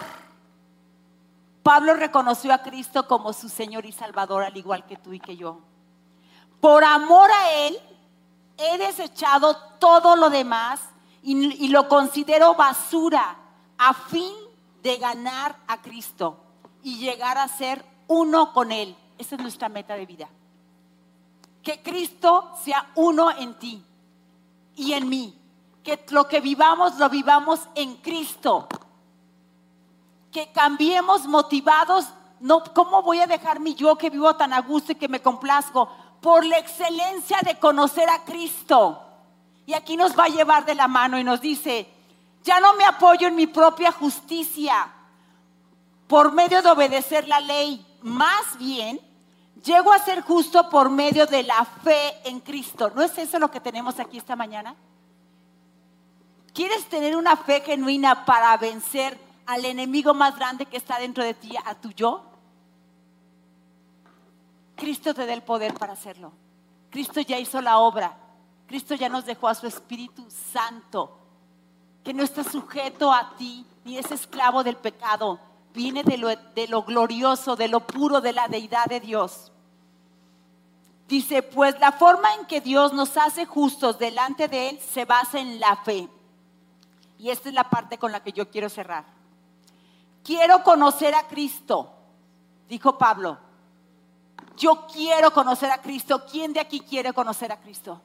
Pablo 1.62 1.94
reconoció 1.94 2.52
a 2.54 2.62
Cristo 2.62 3.06
como 3.06 3.34
su 3.34 3.50
Señor 3.50 3.84
y 3.84 3.92
Salvador, 3.92 4.44
al 4.44 4.56
igual 4.56 4.86
que 4.86 4.96
tú 4.96 5.12
y 5.12 5.20
que 5.20 5.36
yo. 5.36 5.60
Por 6.60 6.82
amor 6.82 7.30
a 7.30 7.52
Él, 7.52 7.78
he 8.56 8.78
desechado 8.78 9.56
todo 9.78 10.16
lo 10.16 10.30
demás 10.30 10.80
y, 11.22 11.68
lo 11.68 11.88
considero 11.88 12.54
basura 12.54 13.36
a 13.76 13.92
fin 13.92 14.32
de 14.82 14.96
ganar 14.96 15.56
a 15.66 15.82
Cristo 15.82 16.38
y 16.82 16.96
llegar 16.96 17.36
a 17.36 17.48
ser 17.48 17.84
uno 18.06 18.54
con 18.54 18.72
Él. 18.72 18.96
Esa 19.18 19.36
es 19.36 19.42
nuestra 19.42 19.68
meta 19.68 19.94
de 19.94 20.06
vida. 20.06 20.28
Que 21.62 21.82
Cristo 21.82 22.52
sea 22.62 22.90
uno 22.94 23.30
en 23.30 23.58
ti 23.58 23.84
y 24.80 24.92
en 24.94 25.08
mí. 25.08 25.36
Que 25.82 26.04
lo 26.10 26.28
que 26.28 26.40
vivamos 26.40 26.98
lo 26.98 27.08
vivamos 27.08 27.60
en 27.74 27.96
Cristo. 27.96 28.68
Que 30.32 30.52
cambiemos 30.52 31.26
motivados. 31.26 32.06
No, 32.40 32.62
¿cómo 32.74 33.02
voy 33.02 33.20
a 33.20 33.26
dejar 33.26 33.60
mi 33.60 33.74
yo 33.74 33.96
que 33.96 34.10
vivo 34.10 34.34
tan 34.36 34.52
a 34.52 34.60
gusto 34.60 34.92
y 34.92 34.94
que 34.94 35.08
me 35.08 35.20
complazco? 35.20 35.88
por 36.20 36.44
la 36.44 36.58
excelencia 36.58 37.38
de 37.42 37.58
conocer 37.58 38.08
a 38.08 38.24
Cristo. 38.24 39.02
Y 39.66 39.74
aquí 39.74 39.96
nos 39.96 40.18
va 40.18 40.24
a 40.24 40.28
llevar 40.28 40.64
de 40.64 40.74
la 40.74 40.88
mano 40.88 41.18
y 41.18 41.24
nos 41.24 41.40
dice, 41.40 41.88
ya 42.42 42.60
no 42.60 42.74
me 42.74 42.84
apoyo 42.84 43.28
en 43.28 43.36
mi 43.36 43.46
propia 43.46 43.92
justicia 43.92 44.92
por 46.06 46.32
medio 46.32 46.60
de 46.60 46.70
obedecer 46.70 47.28
la 47.28 47.40
ley, 47.40 47.86
más 48.02 48.58
bien 48.58 49.00
llego 49.62 49.92
a 49.92 49.98
ser 49.98 50.22
justo 50.22 50.68
por 50.68 50.90
medio 50.90 51.26
de 51.26 51.42
la 51.42 51.64
fe 51.64 52.28
en 52.28 52.40
Cristo. 52.40 52.90
¿No 52.94 53.02
es 53.02 53.16
eso 53.18 53.38
lo 53.38 53.50
que 53.50 53.60
tenemos 53.60 53.98
aquí 53.98 54.18
esta 54.18 54.36
mañana? 54.36 54.74
¿Quieres 56.52 56.88
tener 56.88 57.16
una 57.16 57.36
fe 57.36 57.60
genuina 57.60 58.24
para 58.24 58.56
vencer 58.56 59.18
al 59.46 59.64
enemigo 59.64 60.14
más 60.14 60.36
grande 60.36 60.66
que 60.66 60.76
está 60.76 60.98
dentro 60.98 61.22
de 61.22 61.34
ti, 61.34 61.54
a 61.64 61.74
tu 61.74 61.90
yo? 61.90 62.24
Cristo 64.76 65.14
te 65.14 65.26
dé 65.26 65.34
el 65.34 65.42
poder 65.42 65.74
para 65.74 65.92
hacerlo. 65.92 66.32
Cristo 66.90 67.20
ya 67.20 67.38
hizo 67.38 67.60
la 67.60 67.78
obra. 67.78 68.16
Cristo 68.66 68.94
ya 68.94 69.08
nos 69.08 69.26
dejó 69.26 69.48
a 69.48 69.54
su 69.54 69.66
Espíritu 69.66 70.26
Santo, 70.30 71.18
que 72.04 72.14
no 72.14 72.22
está 72.22 72.44
sujeto 72.44 73.12
a 73.12 73.34
ti 73.36 73.66
ni 73.84 73.98
es 73.98 74.10
esclavo 74.10 74.62
del 74.62 74.76
pecado. 74.76 75.40
Viene 75.72 76.02
de 76.02 76.66
lo, 76.68 76.82
glorioso, 76.82 77.56
de 77.56 77.68
lo 77.68 77.86
puro 77.86 78.20
de 78.20 78.32
la 78.32 78.48
deidad 78.48 78.86
de 78.86 79.00
Dios. 79.00 79.52
Dice, 81.06 81.42
pues 81.42 81.78
la 81.80 81.92
forma 81.92 82.34
en 82.34 82.46
que 82.46 82.60
Dios 82.60 82.92
nos 82.92 83.16
hace 83.16 83.46
justos 83.46 83.98
delante 83.98 84.48
de 84.48 84.70
Él 84.70 84.80
se 84.80 85.04
basa 85.04 85.38
en 85.38 85.60
la 85.60 85.76
fe. 85.76 86.08
Y 87.18 87.30
esta 87.30 87.48
es 87.48 87.54
la 87.54 87.68
parte 87.68 87.98
con 87.98 88.12
la 88.12 88.22
que 88.22 88.32
yo 88.32 88.50
quiero 88.50 88.68
cerrar. 88.68 89.04
Quiero 90.24 90.62
conocer 90.62 91.14
a 91.14 91.26
Cristo, 91.26 91.92
dijo 92.68 92.96
Pablo 92.98 93.50
yo 94.60 94.86
quiero 94.86 95.32
conocer 95.32 95.70
a 95.72 95.80
Cristo. 95.80 96.24
¿Quién 96.30 96.52
de 96.52 96.60
aquí 96.60 96.80
quiere 96.80 97.14
conocer 97.14 97.50
a 97.50 97.58
Cristo? 97.58 98.00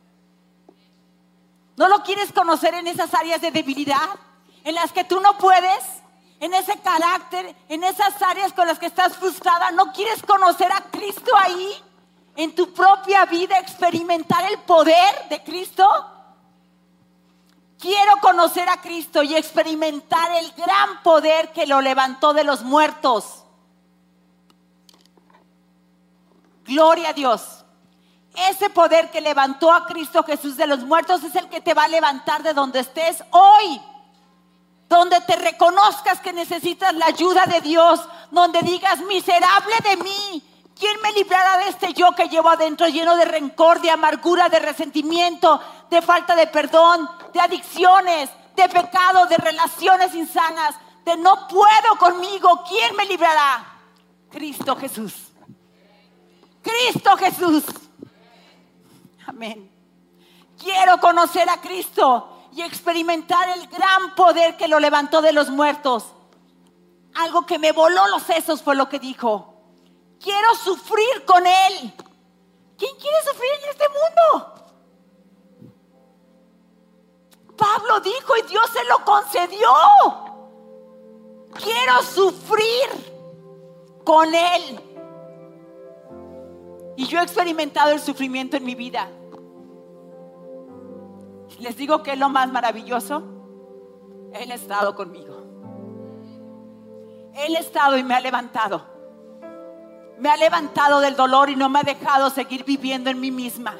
¿No 1.76 1.90
lo 1.90 2.02
quieres 2.02 2.32
conocer 2.32 2.74
en 2.74 2.88
esas 2.88 3.14
áreas 3.14 3.42
de 3.42 3.52
debilidad? 3.52 4.10
En 4.64 4.74
las 4.74 4.94
que 4.94 5.04
tú 5.04 5.20
no 5.20 5.38
puedes, 5.38 5.84
en 6.40 6.54
ese 6.54 6.78
carácter, 6.80 7.56
en 7.70 7.84
esas 7.84 8.22
áreas 8.22 8.54
con 8.54 8.68
las 8.68 8.80
que 8.80 8.88
estás 8.88 9.16
frustrada. 9.16 9.72
¿No 9.72 9.92
quieres 9.94 10.22
conocer 10.24 10.72
a 10.72 10.82
Cristo 10.92 11.32
ahí? 11.38 11.84
En 12.36 12.54
tu 12.54 12.74
propia 12.74 13.26
vida, 13.26 13.58
experimentar 13.60 14.44
el 14.52 14.60
poder 14.60 15.30
de 15.30 15.42
Cristo. 15.44 15.88
Quiero 17.80 18.18
conocer 18.22 18.68
a 18.68 18.82
Cristo 18.82 19.24
y 19.24 19.36
experimentar 19.36 20.32
el 20.32 20.52
gran 20.54 21.02
poder 21.04 21.52
que 21.52 21.66
lo 21.66 21.82
levantó 21.82 22.34
de 22.34 22.44
los 22.44 22.64
muertos. 22.64 23.44
Gloria 26.66 27.10
a 27.10 27.14
Dios. 27.14 27.64
Ese 28.50 28.70
poder 28.70 29.12
que 29.12 29.22
levantó 29.22 29.72
a 29.72 29.86
Cristo 29.86 30.24
Jesús 30.24 30.58
de 30.58 30.68
los 30.68 30.80
muertos 30.80 31.24
es 31.24 31.36
el 31.36 31.48
que 31.48 31.62
te 31.62 31.74
va 31.74 31.86
a 31.86 31.88
levantar 31.88 32.44
de 32.44 32.54
donde 32.54 32.80
estés 32.80 33.24
hoy. 33.32 33.82
Donde 34.88 35.20
te 35.22 35.36
reconozcas 35.36 36.20
que 36.20 36.34
necesitas 36.34 36.94
la 36.94 37.08
ayuda 37.08 37.46
de 37.46 37.62
Dios. 37.62 38.00
Donde 38.32 38.62
digas, 38.62 39.00
miserable 39.02 39.76
de 39.84 39.98
mí. 39.98 40.44
¿Quién 40.78 41.02
me 41.02 41.14
librará 41.14 41.58
de 41.58 41.70
este 41.70 41.94
yo 41.94 42.12
que 42.14 42.28
llevo 42.28 42.50
adentro 42.50 42.88
lleno 42.88 43.16
de 43.16 43.26
rencor, 43.26 43.80
de 43.80 43.90
amargura, 43.90 44.50
de 44.50 44.60
resentimiento, 44.60 45.62
de 45.90 46.02
falta 46.02 46.36
de 46.36 46.48
perdón, 46.48 47.10
de 47.34 47.40
adicciones, 47.40 48.30
de 48.56 48.68
pecado, 48.68 49.26
de 49.28 49.38
relaciones 49.38 50.14
insanas, 50.14 50.76
de 51.06 51.16
no 51.16 51.48
puedo 51.48 51.98
conmigo? 51.98 52.64
¿Quién 52.68 52.94
me 52.98 53.06
librará? 53.06 53.66
Cristo 54.30 54.76
Jesús. 54.76 55.14
Cristo 56.62 57.16
Jesús. 57.16 57.64
Amén. 59.28 59.72
Quiero 60.58 61.00
conocer 61.00 61.50
a 61.50 61.62
Cristo 61.62 62.35
y 62.56 62.62
experimentar 62.62 63.50
el 63.50 63.68
gran 63.68 64.16
poder 64.16 64.56
que 64.56 64.70
lo 64.70 64.80
levantó 64.80 65.22
de 65.22 65.34
los 65.34 65.50
muertos. 65.50 66.06
Algo 67.16 67.46
que 67.46 67.60
me 67.60 67.74
voló 67.74 68.08
los 68.08 68.24
sesos 68.24 68.64
fue 68.64 68.76
lo 68.76 68.88
que 68.88 68.98
dijo. 68.98 69.54
Quiero 70.22 70.56
sufrir 70.56 71.26
con 71.26 71.46
Él. 71.46 71.94
¿Quién 72.78 72.96
quiere 72.96 73.18
sufrir 73.26 73.52
en 73.62 73.70
este 73.70 73.86
mundo? 73.90 74.56
Pablo 77.58 78.00
dijo 78.00 78.38
y 78.38 78.42
Dios 78.44 78.70
se 78.72 78.84
lo 78.86 79.04
concedió. 79.04 79.70
Quiero 81.62 82.04
sufrir 82.04 84.00
con 84.06 84.34
Él. 84.34 84.80
Y 86.96 87.06
yo 87.06 87.20
he 87.20 87.24
experimentado 87.24 87.92
el 87.92 88.00
sufrimiento 88.00 88.56
en 88.56 88.64
mi 88.64 88.76
vida. 88.76 89.10
Les 91.60 91.78
digo 91.78 92.04
que 92.04 92.14
es 92.14 92.20
lo 92.20 92.30
más 92.30 92.52
maravilloso. 92.52 93.24
Él 94.34 94.52
ha 94.52 94.56
estado 94.56 94.96
conmigo. 94.96 95.44
Él 97.34 97.56
ha 97.56 97.60
estado 97.60 97.98
y 97.98 98.04
me 98.04 98.14
ha 98.14 98.20
levantado. 98.20 98.86
Me 100.20 100.30
ha 100.30 100.38
levantado 100.38 101.00
del 101.00 101.16
dolor 101.16 101.50
y 101.50 101.56
no 101.56 101.70
me 101.70 101.80
ha 101.80 101.84
dejado 101.84 102.30
seguir 102.30 102.64
viviendo 102.64 103.10
en 103.10 103.20
mí 103.20 103.32
misma. 103.32 103.76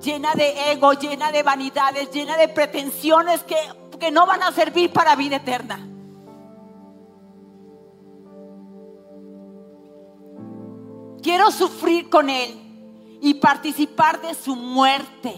Llena 0.00 0.34
de 0.34 0.72
ego, 0.72 0.92
llena 0.92 1.32
de 1.32 1.42
vanidades, 1.42 2.10
llena 2.10 2.36
de 2.36 2.48
pretensiones 2.48 3.42
que, 3.44 3.56
que 3.98 4.10
no 4.10 4.26
van 4.26 4.42
a 4.42 4.52
servir 4.52 4.92
para 4.92 5.16
vida 5.16 5.36
eterna. 5.36 5.88
Quiero 11.22 11.50
sufrir 11.50 12.08
con 12.08 12.30
Él 12.30 13.18
y 13.20 13.34
participar 13.34 14.20
de 14.20 14.34
su 14.34 14.54
muerte. 14.54 15.34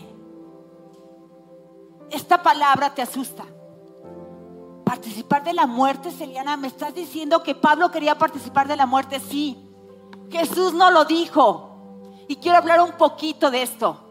Esta 2.10 2.42
palabra 2.42 2.94
te 2.94 3.02
asusta. 3.02 3.44
Participar 4.84 5.44
de 5.44 5.52
la 5.52 5.66
muerte, 5.66 6.10
Celiana, 6.10 6.56
¿me 6.56 6.68
estás 6.68 6.94
diciendo 6.94 7.42
que 7.42 7.54
Pablo 7.54 7.90
quería 7.90 8.16
participar 8.16 8.66
de 8.66 8.76
la 8.76 8.86
muerte? 8.86 9.20
Sí. 9.20 9.68
Jesús 10.30 10.72
no 10.72 10.90
lo 10.90 11.04
dijo. 11.04 12.24
Y 12.28 12.36
quiero 12.36 12.58
hablar 12.58 12.80
un 12.80 12.92
poquito 12.92 13.50
de 13.50 13.62
esto. 13.62 14.04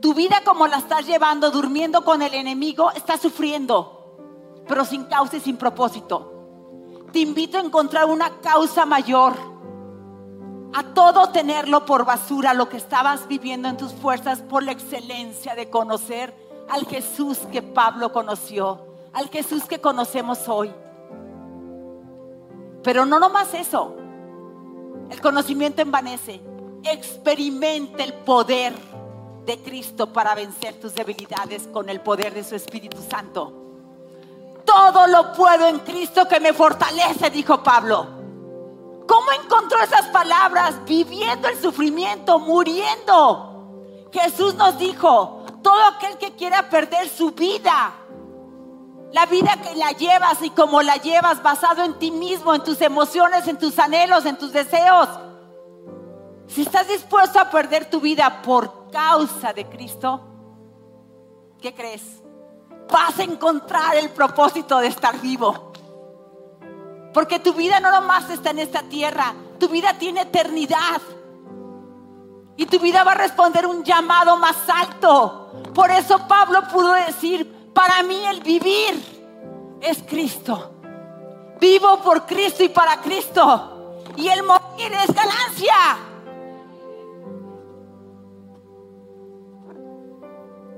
Tu 0.00 0.12
vida 0.12 0.42
como 0.44 0.66
la 0.66 0.76
estás 0.76 1.06
llevando, 1.06 1.50
durmiendo 1.50 2.04
con 2.04 2.20
el 2.20 2.34
enemigo, 2.34 2.90
está 2.92 3.16
sufriendo, 3.16 4.18
pero 4.68 4.84
sin 4.84 5.04
causa 5.04 5.38
y 5.38 5.40
sin 5.40 5.56
propósito. 5.56 6.32
Te 7.10 7.20
invito 7.20 7.56
a 7.56 7.62
encontrar 7.62 8.04
una 8.06 8.40
causa 8.40 8.84
mayor. 8.84 9.34
A 10.74 10.82
todo 10.92 11.30
tenerlo 11.30 11.86
por 11.86 12.04
basura, 12.04 12.52
lo 12.52 12.68
que 12.68 12.76
estabas 12.76 13.28
viviendo 13.28 13.68
en 13.68 13.78
tus 13.78 13.94
fuerzas 13.94 14.42
por 14.42 14.62
la 14.62 14.72
excelencia 14.72 15.54
de 15.54 15.70
conocer 15.70 16.43
al 16.68 16.86
Jesús 16.86 17.38
que 17.52 17.62
Pablo 17.62 18.12
conoció 18.12 18.94
al 19.14 19.28
Jesús 19.30 19.64
que 19.64 19.80
conocemos 19.80 20.48
hoy. 20.48 20.72
Pero 22.82 23.06
no 23.06 23.18
nomás 23.18 23.54
eso. 23.54 23.96
El 25.08 25.20
conocimiento 25.20 25.80
envanece. 25.80 26.40
Experimenta 26.82 28.02
el 28.02 28.12
poder 28.12 28.74
de 29.46 29.58
Cristo 29.58 30.12
para 30.12 30.34
vencer 30.34 30.74
tus 30.80 30.94
debilidades 30.94 31.68
con 31.68 31.88
el 31.88 32.00
poder 32.00 32.34
de 32.34 32.44
su 32.44 32.56
Espíritu 32.56 32.98
Santo. 33.08 33.52
Todo 34.64 35.06
lo 35.06 35.32
puedo 35.32 35.66
en 35.66 35.78
Cristo 35.80 36.26
que 36.26 36.40
me 36.40 36.52
fortalece, 36.52 37.30
dijo 37.30 37.62
Pablo. 37.62 38.06
¿Cómo 39.06 39.32
encontró 39.32 39.80
esas 39.80 40.06
palabras? 40.06 40.84
Viviendo 40.84 41.48
el 41.48 41.60
sufrimiento, 41.60 42.38
muriendo. 42.40 44.08
Jesús 44.12 44.54
nos 44.54 44.78
dijo, 44.78 45.43
todo 45.64 45.82
aquel 45.86 46.18
que 46.18 46.36
quiera 46.36 46.68
perder 46.68 47.08
su 47.08 47.30
vida, 47.30 47.94
la 49.12 49.24
vida 49.26 49.56
que 49.62 49.74
la 49.74 49.92
llevas 49.92 50.42
y 50.42 50.50
como 50.50 50.82
la 50.82 50.96
llevas 50.96 51.42
basado 51.42 51.82
en 51.82 51.98
ti 51.98 52.10
mismo, 52.10 52.54
en 52.54 52.62
tus 52.62 52.80
emociones, 52.82 53.48
en 53.48 53.58
tus 53.58 53.78
anhelos, 53.78 54.26
en 54.26 54.36
tus 54.36 54.52
deseos. 54.52 55.08
Si 56.46 56.62
estás 56.62 56.86
dispuesto 56.86 57.40
a 57.40 57.48
perder 57.48 57.88
tu 57.88 57.98
vida 58.00 58.42
por 58.42 58.90
causa 58.90 59.54
de 59.54 59.66
Cristo, 59.66 60.20
¿qué 61.62 61.74
crees? 61.74 62.02
Vas 62.92 63.18
a 63.18 63.22
encontrar 63.22 63.96
el 63.96 64.10
propósito 64.10 64.78
de 64.78 64.88
estar 64.88 65.18
vivo. 65.18 65.72
Porque 67.14 67.38
tu 67.38 67.54
vida 67.54 67.80
no 67.80 67.90
nomás 67.90 68.28
está 68.28 68.50
en 68.50 68.58
esta 68.58 68.82
tierra, 68.82 69.32
tu 69.58 69.68
vida 69.68 69.94
tiene 69.98 70.22
eternidad. 70.22 71.00
Y 72.56 72.66
tu 72.66 72.78
vida 72.78 73.02
va 73.02 73.12
a 73.12 73.16
responder 73.16 73.66
un 73.66 73.82
llamado 73.82 74.36
más 74.36 74.56
alto. 74.68 75.50
Por 75.74 75.90
eso 75.90 76.18
Pablo 76.28 76.62
pudo 76.72 76.92
decir, 76.92 77.72
para 77.74 78.02
mí 78.04 78.24
el 78.26 78.40
vivir 78.40 79.78
es 79.80 80.02
Cristo. 80.08 80.70
Vivo 81.60 81.98
por 82.00 82.26
Cristo 82.26 82.62
y 82.62 82.68
para 82.68 83.00
Cristo. 83.00 84.02
Y 84.16 84.28
el 84.28 84.44
morir 84.44 84.92
es 84.92 85.14
ganancia. 85.14 85.74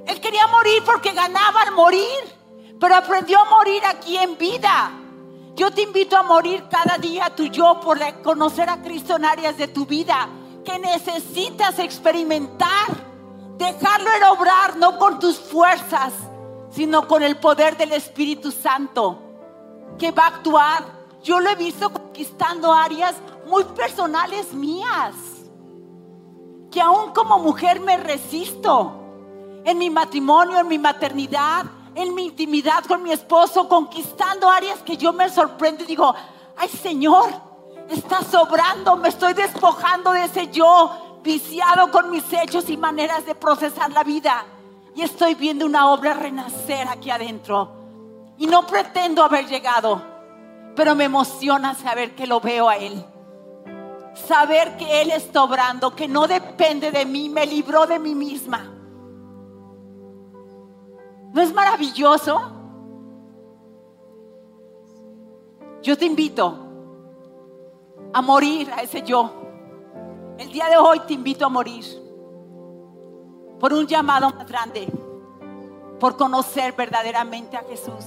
Él 0.06 0.20
quería 0.20 0.46
morir 0.46 0.82
porque 0.84 1.12
ganaba 1.12 1.62
al 1.62 1.72
morir, 1.72 2.78
pero 2.80 2.94
aprendió 2.94 3.40
a 3.40 3.44
morir 3.44 3.82
aquí 3.84 4.16
en 4.16 4.38
vida. 4.38 4.92
Yo 5.54 5.70
te 5.70 5.82
invito 5.82 6.16
a 6.16 6.22
morir 6.22 6.64
cada 6.70 6.96
día 6.96 7.34
tu 7.34 7.44
yo 7.46 7.80
por 7.80 7.98
conocer 8.22 8.70
a 8.70 8.80
Cristo 8.82 9.16
en 9.16 9.24
áreas 9.24 9.58
de 9.58 9.68
tu 9.68 9.84
vida 9.84 10.28
que 10.66 10.78
necesitas 10.78 11.78
experimentar, 11.78 12.88
dejarlo 13.56 14.10
en 14.12 14.24
obrar, 14.24 14.76
no 14.76 14.98
con 14.98 15.18
tus 15.18 15.38
fuerzas, 15.38 16.12
sino 16.70 17.08
con 17.08 17.22
el 17.22 17.36
poder 17.36 17.76
del 17.76 17.92
Espíritu 17.92 18.50
Santo 18.50 19.22
que 19.98 20.10
va 20.10 20.24
a 20.24 20.26
actuar. 20.26 20.84
Yo 21.22 21.40
lo 21.40 21.48
he 21.48 21.54
visto 21.54 21.90
conquistando 21.90 22.72
áreas 22.72 23.14
muy 23.46 23.64
personales 23.64 24.52
mías, 24.52 25.14
que 26.70 26.80
aún 26.80 27.12
como 27.12 27.38
mujer 27.38 27.80
me 27.80 27.96
resisto 27.96 28.92
en 29.64 29.78
mi 29.78 29.88
matrimonio, 29.88 30.58
en 30.58 30.68
mi 30.68 30.78
maternidad, 30.78 31.64
en 31.94 32.14
mi 32.14 32.26
intimidad 32.26 32.84
con 32.84 33.02
mi 33.02 33.12
esposo, 33.12 33.68
conquistando 33.68 34.50
áreas 34.50 34.80
que 34.82 34.96
yo 34.96 35.12
me 35.12 35.30
sorprendo 35.30 35.84
y 35.84 35.86
digo, 35.86 36.14
ay 36.56 36.68
Señor, 36.68 37.45
está 37.90 38.22
sobrando, 38.22 38.96
me 38.96 39.08
estoy 39.08 39.34
despojando 39.34 40.12
de 40.12 40.24
ese 40.24 40.48
yo 40.48 41.20
viciado 41.22 41.90
con 41.90 42.10
mis 42.10 42.24
hechos 42.32 42.68
y 42.70 42.76
maneras 42.76 43.26
de 43.26 43.34
procesar 43.34 43.90
la 43.92 44.04
vida 44.04 44.44
y 44.94 45.02
estoy 45.02 45.34
viendo 45.34 45.66
una 45.66 45.90
obra 45.90 46.14
renacer 46.14 46.88
aquí 46.88 47.10
adentro. 47.10 47.72
Y 48.38 48.46
no 48.46 48.66
pretendo 48.66 49.22
haber 49.22 49.46
llegado, 49.46 50.02
pero 50.74 50.94
me 50.94 51.04
emociona 51.04 51.74
saber 51.74 52.14
que 52.14 52.26
lo 52.26 52.40
veo 52.40 52.68
a 52.68 52.76
Él. 52.76 53.04
Saber 54.14 54.76
que 54.76 55.02
Él 55.02 55.10
está 55.10 55.42
obrando, 55.42 55.94
que 55.94 56.08
no 56.08 56.26
depende 56.26 56.90
de 56.90 57.04
mí, 57.04 57.28
me 57.28 57.46
libró 57.46 57.86
de 57.86 57.98
mí 57.98 58.14
misma. 58.14 58.72
¿No 61.32 61.42
es 61.42 61.52
maravilloso? 61.52 62.52
Yo 65.82 65.96
te 65.98 66.06
invito 66.06 66.65
a 68.16 68.22
morir 68.22 68.70
a 68.72 68.80
ese 68.80 69.02
yo. 69.02 69.30
El 70.38 70.50
día 70.50 70.70
de 70.70 70.78
hoy 70.78 71.00
te 71.00 71.12
invito 71.12 71.44
a 71.44 71.50
morir 71.50 71.84
por 73.60 73.74
un 73.74 73.86
llamado 73.86 74.30
más 74.30 74.48
grande, 74.48 74.88
por 76.00 76.16
conocer 76.16 76.72
verdaderamente 76.74 77.58
a 77.58 77.64
Jesús, 77.64 78.06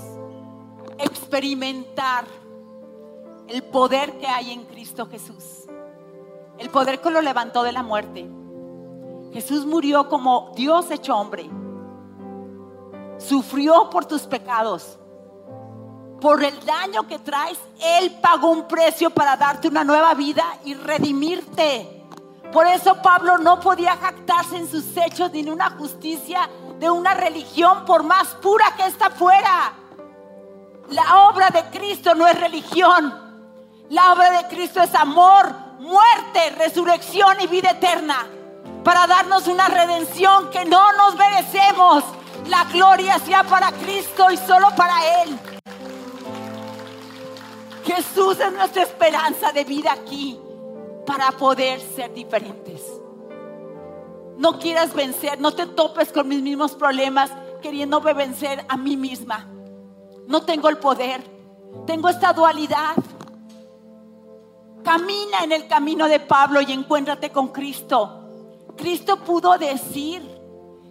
experimentar 0.98 2.26
el 3.48 3.62
poder 3.62 4.17
que 4.17 4.26
hay 4.26 4.52
en 4.52 4.63
Cristo 4.63 5.08
Jesús, 5.08 5.67
el 6.58 6.72
poder 6.72 7.02
que 7.02 7.12
lo 7.12 7.22
levantó 7.22 7.62
de 7.62 7.72
la 7.72 7.84
muerte. 7.84 8.28
Jesús 9.32 9.63
murió 9.63 10.10
como 10.10 10.54
Dios 10.56 10.89
hecho 10.89 11.15
hombre, 11.15 11.48
sufrió 13.19 13.91
por 13.91 14.06
tus 14.06 14.24
pecados. 14.24 14.98
Por 16.21 16.43
el 16.43 16.65
daño 16.65 17.08
que 17.08 17.19
traes, 17.19 17.58
Él 17.82 18.17
pagó 18.21 18.49
un 18.49 18.67
precio 18.67 19.10
para 19.10 19.38
darte 19.38 19.69
una 19.69 19.84
nueva 19.84 20.13
vida 20.13 20.43
y 20.65 20.73
redimirte. 20.73 21.99
Por 22.51 22.67
eso 22.67 23.01
Pablo 23.01 23.38
no 23.38 23.60
podía 23.60 23.95
jactarse 23.95 24.58
en 24.58 24.69
sus 24.69 24.86
hechos 24.97 25.32
ni 25.32 25.41
en 25.41 25.51
una 25.51 25.69
justicia 25.71 26.49
de 26.79 26.89
una 26.89 27.13
religión 27.13 27.86
por 27.86 28.03
más 28.03 28.29
pura 28.41 28.65
que 28.75 28.86
ésta 28.86 29.10
fuera. 29.12 29.73
La 30.89 31.27
obra 31.29 31.49
de 31.51 31.63
Cristo 31.65 32.15
no 32.15 32.27
es 32.27 32.39
religión. 32.39 33.29
La 33.89 34.12
obra 34.13 34.32
de 34.32 34.47
Cristo 34.47 34.82
es 34.82 34.93
amor, 34.95 35.53
muerte, 35.79 36.49
resurrección 36.58 37.39
y 37.41 37.47
vida 37.47 37.71
eterna. 37.71 38.27
Para 38.84 39.08
darnos 39.08 39.47
una 39.47 39.67
redención 39.67 40.49
que 40.49 40.65
no 40.65 40.91
nos 40.93 41.15
merecemos. 41.15 42.03
La 42.47 42.63
gloria 42.65 43.19
sea 43.19 43.43
para 43.43 43.71
Cristo 43.71 44.32
y 44.32 44.38
solo 44.38 44.69
para 44.75 45.23
Él. 45.23 45.39
Jesús 47.83 48.39
es 48.39 48.51
nuestra 48.53 48.83
esperanza 48.83 49.51
de 49.51 49.63
vida 49.63 49.91
aquí 49.93 50.39
para 51.05 51.31
poder 51.31 51.79
ser 51.79 52.13
diferentes. 52.13 52.81
No 54.37 54.59
quieras 54.59 54.93
vencer, 54.93 55.39
no 55.39 55.53
te 55.53 55.65
topes 55.65 56.11
con 56.11 56.27
mis 56.27 56.41
mismos 56.41 56.73
problemas 56.73 57.31
queriendo 57.61 57.99
vencer 57.99 58.65
a 58.69 58.77
mí 58.77 58.95
misma. 58.95 59.47
No 60.27 60.43
tengo 60.43 60.69
el 60.69 60.77
poder, 60.77 61.21
tengo 61.85 62.09
esta 62.09 62.33
dualidad. 62.33 62.95
Camina 64.83 65.39
en 65.43 65.51
el 65.51 65.67
camino 65.67 66.07
de 66.07 66.19
Pablo 66.19 66.61
y 66.61 66.71
encuéntrate 66.71 67.31
con 67.31 67.49
Cristo. 67.49 68.19
Cristo 68.77 69.17
pudo 69.17 69.57
decir, 69.57 70.23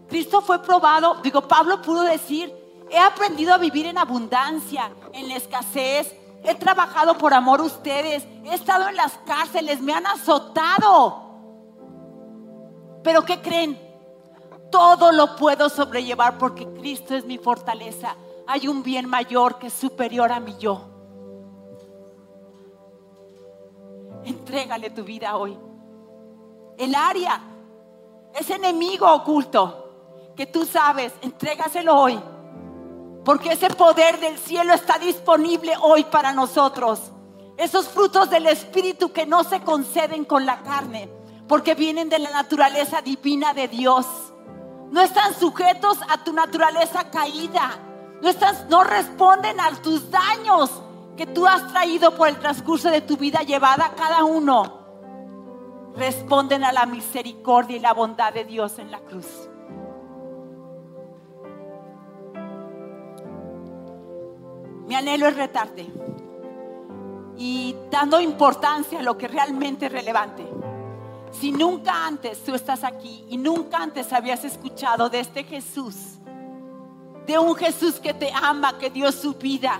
Cristo 0.08 0.42
fue 0.42 0.62
probado, 0.62 1.16
digo, 1.22 1.42
Pablo 1.48 1.80
pudo 1.80 2.02
decir, 2.02 2.52
he 2.90 2.98
aprendido 2.98 3.54
a 3.54 3.58
vivir 3.58 3.86
en 3.86 3.96
abundancia, 3.96 4.90
en 5.12 5.28
la 5.28 5.36
escasez, 5.36 6.14
He 6.48 6.54
trabajado 6.54 7.18
por 7.18 7.34
amor 7.34 7.60
a 7.60 7.64
ustedes. 7.64 8.26
He 8.42 8.54
estado 8.54 8.88
en 8.88 8.96
las 8.96 9.12
cárceles. 9.26 9.82
Me 9.82 9.92
han 9.92 10.06
azotado. 10.06 11.28
Pero 13.02 13.22
¿qué 13.22 13.42
creen? 13.42 13.78
Todo 14.70 15.12
lo 15.12 15.36
puedo 15.36 15.68
sobrellevar 15.68 16.38
porque 16.38 16.66
Cristo 16.66 17.14
es 17.14 17.26
mi 17.26 17.36
fortaleza. 17.36 18.16
Hay 18.46 18.66
un 18.66 18.82
bien 18.82 19.06
mayor 19.06 19.58
que 19.58 19.66
es 19.66 19.74
superior 19.74 20.32
a 20.32 20.40
mi 20.40 20.56
yo. 20.56 20.80
Entrégale 24.24 24.88
tu 24.88 25.04
vida 25.04 25.36
hoy. 25.36 25.58
El 26.78 26.94
área, 26.94 27.42
ese 28.34 28.54
enemigo 28.54 29.06
oculto 29.12 30.32
que 30.34 30.46
tú 30.46 30.64
sabes, 30.64 31.12
entrégaselo 31.20 31.94
hoy. 31.94 32.18
Porque 33.28 33.52
ese 33.52 33.68
poder 33.68 34.18
del 34.20 34.38
cielo 34.38 34.72
está 34.72 34.98
disponible 34.98 35.74
hoy 35.82 36.04
para 36.04 36.32
nosotros. 36.32 37.12
Esos 37.58 37.86
frutos 37.86 38.30
del 38.30 38.46
Espíritu 38.46 39.12
que 39.12 39.26
no 39.26 39.44
se 39.44 39.60
conceden 39.60 40.24
con 40.24 40.46
la 40.46 40.62
carne, 40.62 41.10
porque 41.46 41.74
vienen 41.74 42.08
de 42.08 42.20
la 42.20 42.30
naturaleza 42.30 43.02
divina 43.02 43.52
de 43.52 43.68
Dios. 43.68 44.06
No 44.90 45.02
están 45.02 45.38
sujetos 45.38 45.98
a 46.08 46.24
tu 46.24 46.32
naturaleza 46.32 47.10
caída. 47.10 47.78
No, 48.70 48.82
responden 48.82 49.60
a 49.60 49.72
tus 49.82 50.10
daños 50.10 50.70
que 51.14 51.26
tú 51.26 51.46
has 51.46 51.68
traído 51.70 52.14
por 52.14 52.28
el 52.28 52.38
transcurso 52.38 52.90
de 52.90 53.02
tu 53.02 53.18
vida 53.18 53.40
llevada 53.40 53.92
cada 53.94 54.24
uno. 54.24 54.86
Responden 55.96 56.64
a 56.64 56.72
la 56.72 56.86
misericordia 56.86 57.76
y 57.76 57.80
la 57.80 57.92
bondad 57.92 58.32
de 58.32 58.44
Dios 58.46 58.78
en 58.78 58.90
la 58.90 59.00
cruz. 59.00 59.47
Mi 64.88 64.94
anhelo 64.94 65.28
es 65.28 65.36
retarte 65.36 65.86
y 67.36 67.76
dando 67.90 68.18
importancia 68.22 69.00
a 69.00 69.02
lo 69.02 69.18
que 69.18 69.28
realmente 69.28 69.84
es 69.84 69.92
relevante. 69.92 70.48
Si 71.30 71.52
nunca 71.52 72.06
antes 72.06 72.42
tú 72.42 72.54
estás 72.54 72.84
aquí 72.84 73.26
y 73.28 73.36
nunca 73.36 73.82
antes 73.82 74.14
habías 74.14 74.44
escuchado 74.44 75.10
de 75.10 75.20
este 75.20 75.44
Jesús, 75.44 75.94
de 77.26 77.38
un 77.38 77.54
Jesús 77.54 78.00
que 78.00 78.14
te 78.14 78.32
ama, 78.32 78.78
que 78.78 78.88
dio 78.88 79.12
su 79.12 79.34
vida 79.34 79.78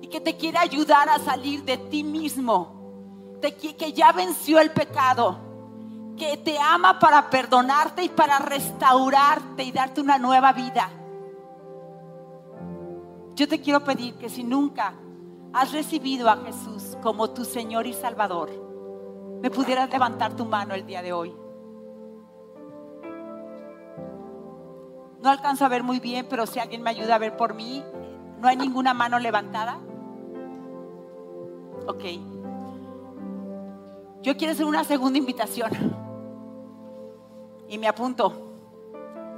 y 0.00 0.06
que 0.06 0.22
te 0.22 0.34
quiere 0.38 0.56
ayudar 0.56 1.10
a 1.10 1.18
salir 1.18 1.62
de 1.62 1.76
ti 1.76 2.02
mismo, 2.02 3.36
de 3.42 3.54
que, 3.54 3.76
que 3.76 3.92
ya 3.92 4.10
venció 4.12 4.58
el 4.58 4.70
pecado, 4.70 5.38
que 6.16 6.38
te 6.38 6.58
ama 6.58 6.98
para 6.98 7.28
perdonarte 7.28 8.04
y 8.04 8.08
para 8.08 8.38
restaurarte 8.38 9.64
y 9.64 9.70
darte 9.70 10.00
una 10.00 10.16
nueva 10.16 10.54
vida. 10.54 10.88
Yo 13.34 13.48
te 13.48 13.60
quiero 13.60 13.82
pedir 13.84 14.14
que 14.14 14.28
si 14.28 14.44
nunca 14.44 14.94
has 15.52 15.72
recibido 15.72 16.28
a 16.28 16.36
Jesús 16.38 16.96
como 17.02 17.30
tu 17.30 17.44
Señor 17.44 17.86
y 17.86 17.92
Salvador, 17.92 18.50
me 19.40 19.50
pudieras 19.50 19.90
levantar 19.90 20.34
tu 20.36 20.44
mano 20.44 20.74
el 20.74 20.86
día 20.86 21.02
de 21.02 21.12
hoy. 21.12 21.34
No 25.22 25.28
alcanzo 25.28 25.64
a 25.64 25.68
ver 25.68 25.82
muy 25.82 26.00
bien, 26.00 26.26
pero 26.28 26.46
si 26.46 26.58
alguien 26.58 26.82
me 26.82 26.90
ayuda 26.90 27.14
a 27.14 27.18
ver 27.18 27.36
por 27.36 27.54
mí, 27.54 27.84
¿no 28.38 28.48
hay 28.48 28.56
ninguna 28.56 28.94
mano 28.94 29.18
levantada? 29.18 29.78
Ok. 31.86 32.04
Yo 34.22 34.36
quiero 34.36 34.52
hacer 34.52 34.66
una 34.66 34.84
segunda 34.84 35.18
invitación. 35.18 35.70
Y 37.68 37.78
me 37.78 37.88
apunto. 37.88 38.32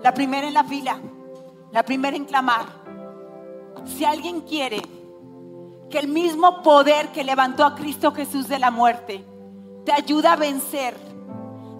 La 0.03 0.13
primera 0.13 0.49
en 0.49 0.55
la 0.55 0.65
fila. 0.65 0.99
La 1.71 1.85
primera 1.85 2.17
en 2.17 2.25
clamar. 2.25 2.82
Si 3.85 4.05
alguien 4.05 4.43
quiere 4.43 4.81
que 5.91 5.99
el 5.99 6.09
mismo 6.09 6.63
poder 6.63 7.09
que 7.09 7.23
levantó 7.25 7.65
a 7.65 7.75
Cristo 7.75 8.13
Jesús 8.13 8.49
de 8.49 8.59
la 8.59 8.71
muerte 8.71 9.25
te 9.85 9.93
ayuda 9.93 10.33
a 10.33 10.37
vencer 10.37 10.97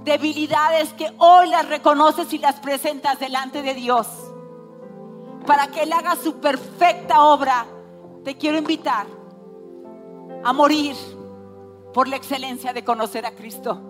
debilidades 0.05 0.93
que 0.95 1.13
hoy 1.19 1.49
las 1.49 1.69
reconoces 1.69 2.33
y 2.33 2.39
las 2.39 2.61
presentas 2.61 3.19
delante 3.19 3.63
de 3.63 3.75
Dios. 3.75 4.07
Para 5.47 5.69
que 5.69 5.83
Él 5.83 5.93
haga 5.93 6.17
su 6.17 6.41
perfecta 6.41 7.25
obra, 7.25 7.67
te 8.25 8.37
quiero 8.37 8.59
invitar 8.59 9.07
a 10.45 10.53
morir 10.53 10.97
por 11.93 12.09
la 12.09 12.17
excelencia 12.17 12.73
de 12.73 12.85
conocer 12.85 13.27
a 13.27 13.35
Cristo. 13.35 13.81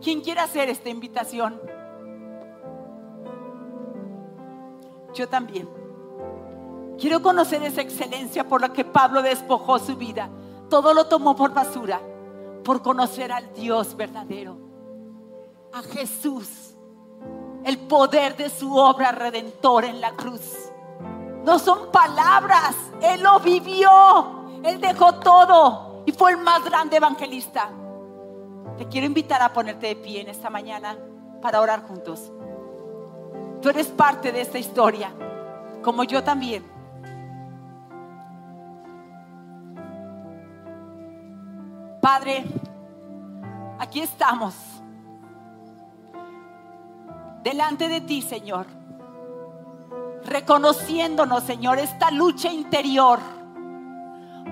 ¿Quién 0.00 0.20
quiere 0.20 0.40
hacer 0.40 0.68
esta 0.68 0.88
invitación? 0.88 1.60
Yo 5.14 5.28
también. 5.28 5.77
Quiero 6.98 7.22
conocer 7.22 7.62
esa 7.62 7.80
excelencia 7.80 8.46
por 8.46 8.60
la 8.60 8.72
que 8.72 8.84
Pablo 8.84 9.22
despojó 9.22 9.78
su 9.78 9.96
vida. 9.96 10.28
Todo 10.68 10.92
lo 10.92 11.06
tomó 11.06 11.34
por 11.36 11.54
basura 11.54 12.00
por 12.68 12.82
conocer 12.82 13.32
al 13.32 13.54
Dios 13.54 13.96
verdadero, 13.96 14.58
a 15.72 15.80
Jesús, 15.80 16.74
el 17.64 17.78
poder 17.78 18.36
de 18.36 18.50
su 18.50 18.76
obra 18.76 19.10
redentora 19.10 19.86
en 19.86 20.02
la 20.02 20.12
cruz. 20.12 20.70
No 21.46 21.58
son 21.58 21.90
palabras, 21.90 22.76
Él 23.00 23.22
lo 23.22 23.40
vivió, 23.40 24.60
Él 24.62 24.82
dejó 24.82 25.14
todo 25.14 26.02
y 26.04 26.12
fue 26.12 26.32
el 26.32 26.36
más 26.36 26.62
grande 26.62 26.98
evangelista. 26.98 27.70
Te 28.76 28.86
quiero 28.86 29.06
invitar 29.06 29.40
a 29.40 29.50
ponerte 29.50 29.86
de 29.86 29.96
pie 29.96 30.20
en 30.20 30.28
esta 30.28 30.50
mañana 30.50 30.94
para 31.40 31.62
orar 31.62 31.86
juntos. 31.88 32.30
Tú 33.62 33.70
eres 33.70 33.86
parte 33.86 34.30
de 34.30 34.42
esta 34.42 34.58
historia, 34.58 35.10
como 35.82 36.04
yo 36.04 36.22
también. 36.22 36.77
Padre, 42.10 42.42
aquí 43.78 44.00
estamos. 44.00 44.54
Delante 47.42 47.86
de 47.86 48.00
ti, 48.00 48.22
Señor. 48.22 48.64
Reconociéndonos, 50.24 51.42
Señor, 51.42 51.78
esta 51.78 52.10
lucha 52.10 52.50
interior. 52.50 53.18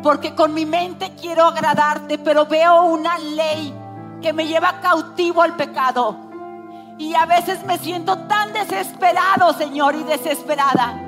Porque 0.02 0.34
con 0.34 0.52
mi 0.52 0.66
mente 0.66 1.14
quiero 1.18 1.46
agradarte, 1.46 2.18
pero 2.18 2.44
veo 2.44 2.84
una 2.84 3.16
ley 3.16 3.74
que 4.20 4.34
me 4.34 4.46
lleva 4.46 4.82
cautivo 4.82 5.40
al 5.40 5.56
pecado. 5.56 6.14
Y 6.98 7.14
a 7.14 7.24
veces 7.24 7.64
me 7.64 7.78
siento 7.78 8.18
tan 8.26 8.52
desesperado, 8.52 9.54
Señor, 9.54 9.94
y 9.94 10.02
desesperada. 10.02 11.06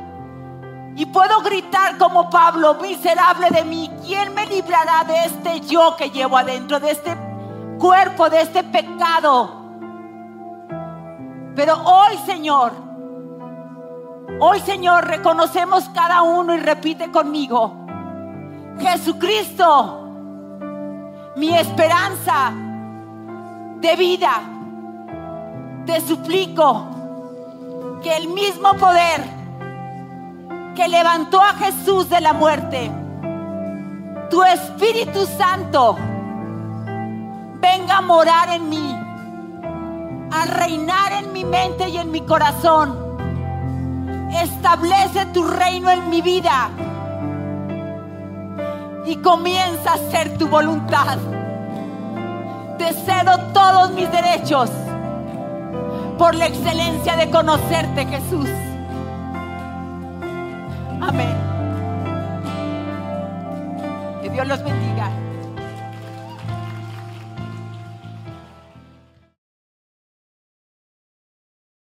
Y 0.97 1.05
puedo 1.05 1.43
gritar 1.43 1.99
como 1.99 2.31
Pablo, 2.31 2.77
miserable 2.81 3.51
de 3.51 3.65
mí, 3.67 3.91
¿quién 4.09 4.35
me 4.35 4.47
librará 4.47 5.05
de 5.05 5.27
este 5.27 5.61
yo 5.61 5.95
que 5.95 6.11
llevo 6.11 6.39
adentro, 6.39 6.81
de 6.81 6.93
este 6.93 7.15
cuerpo, 7.79 8.31
de 8.31 8.41
este 8.41 8.65
pecado? 8.65 9.51
Pero 11.55 11.75
hoy, 11.85 12.17
Señor, 12.25 12.73
hoy, 14.41 14.61
Señor, 14.61 15.07
reconocemos 15.07 15.91
cada 15.91 16.23
uno 16.23 16.55
y 16.55 16.59
repite 16.59 17.11
conmigo, 17.11 17.75
Jesucristo, 18.81 20.07
mi 21.37 21.55
esperanza 21.55 22.53
de 23.81 23.95
vida, 23.95 24.41
te 25.85 26.01
suplico 26.01 26.87
que 28.03 28.17
el 28.17 28.29
mismo 28.29 28.73
poder 28.75 29.23
que 30.75 30.89
levantó 30.89 31.43
a 31.43 31.53
Jesús 31.55 32.09
de 32.09 32.21
la 32.21 32.33
muerte, 32.33 32.91
tu 34.31 34.43
Espíritu 34.43 35.27
Santo 35.27 35.97
venga 37.61 37.99
a 37.99 38.01
morar 38.01 38.49
en 38.51 38.69
mí, 38.69 38.97
a 40.31 40.45
reinar 40.47 41.13
en 41.13 41.33
mi 41.33 41.45
mente 41.45 41.89
y 41.89 41.99
en 41.99 42.11
mi 42.11 42.21
corazón. 42.23 42.97
Establece 44.33 45.27
tu 45.33 45.45
reino 45.45 45.91
en 45.91 46.11
mi 46.11 46.21
vida 46.21 46.71
y 49.07 49.17
comienza 49.17 49.93
a 49.93 49.95
hacer 49.95 50.37
tu 50.37 50.49
voluntad. 50.49 51.19
Te 52.77 52.93
cedo 52.93 53.39
todos 53.53 53.91
mis 53.93 54.11
derechos 54.13 54.71
por 56.19 56.35
la 56.35 56.47
excelencia 56.47 57.17
de 57.17 57.31
conocerte, 57.31 58.07
Jesús. 58.07 58.49
Amén. 61.01 61.48
Dios 64.39 64.47
los 64.47 64.63
bendiga. 64.63 65.18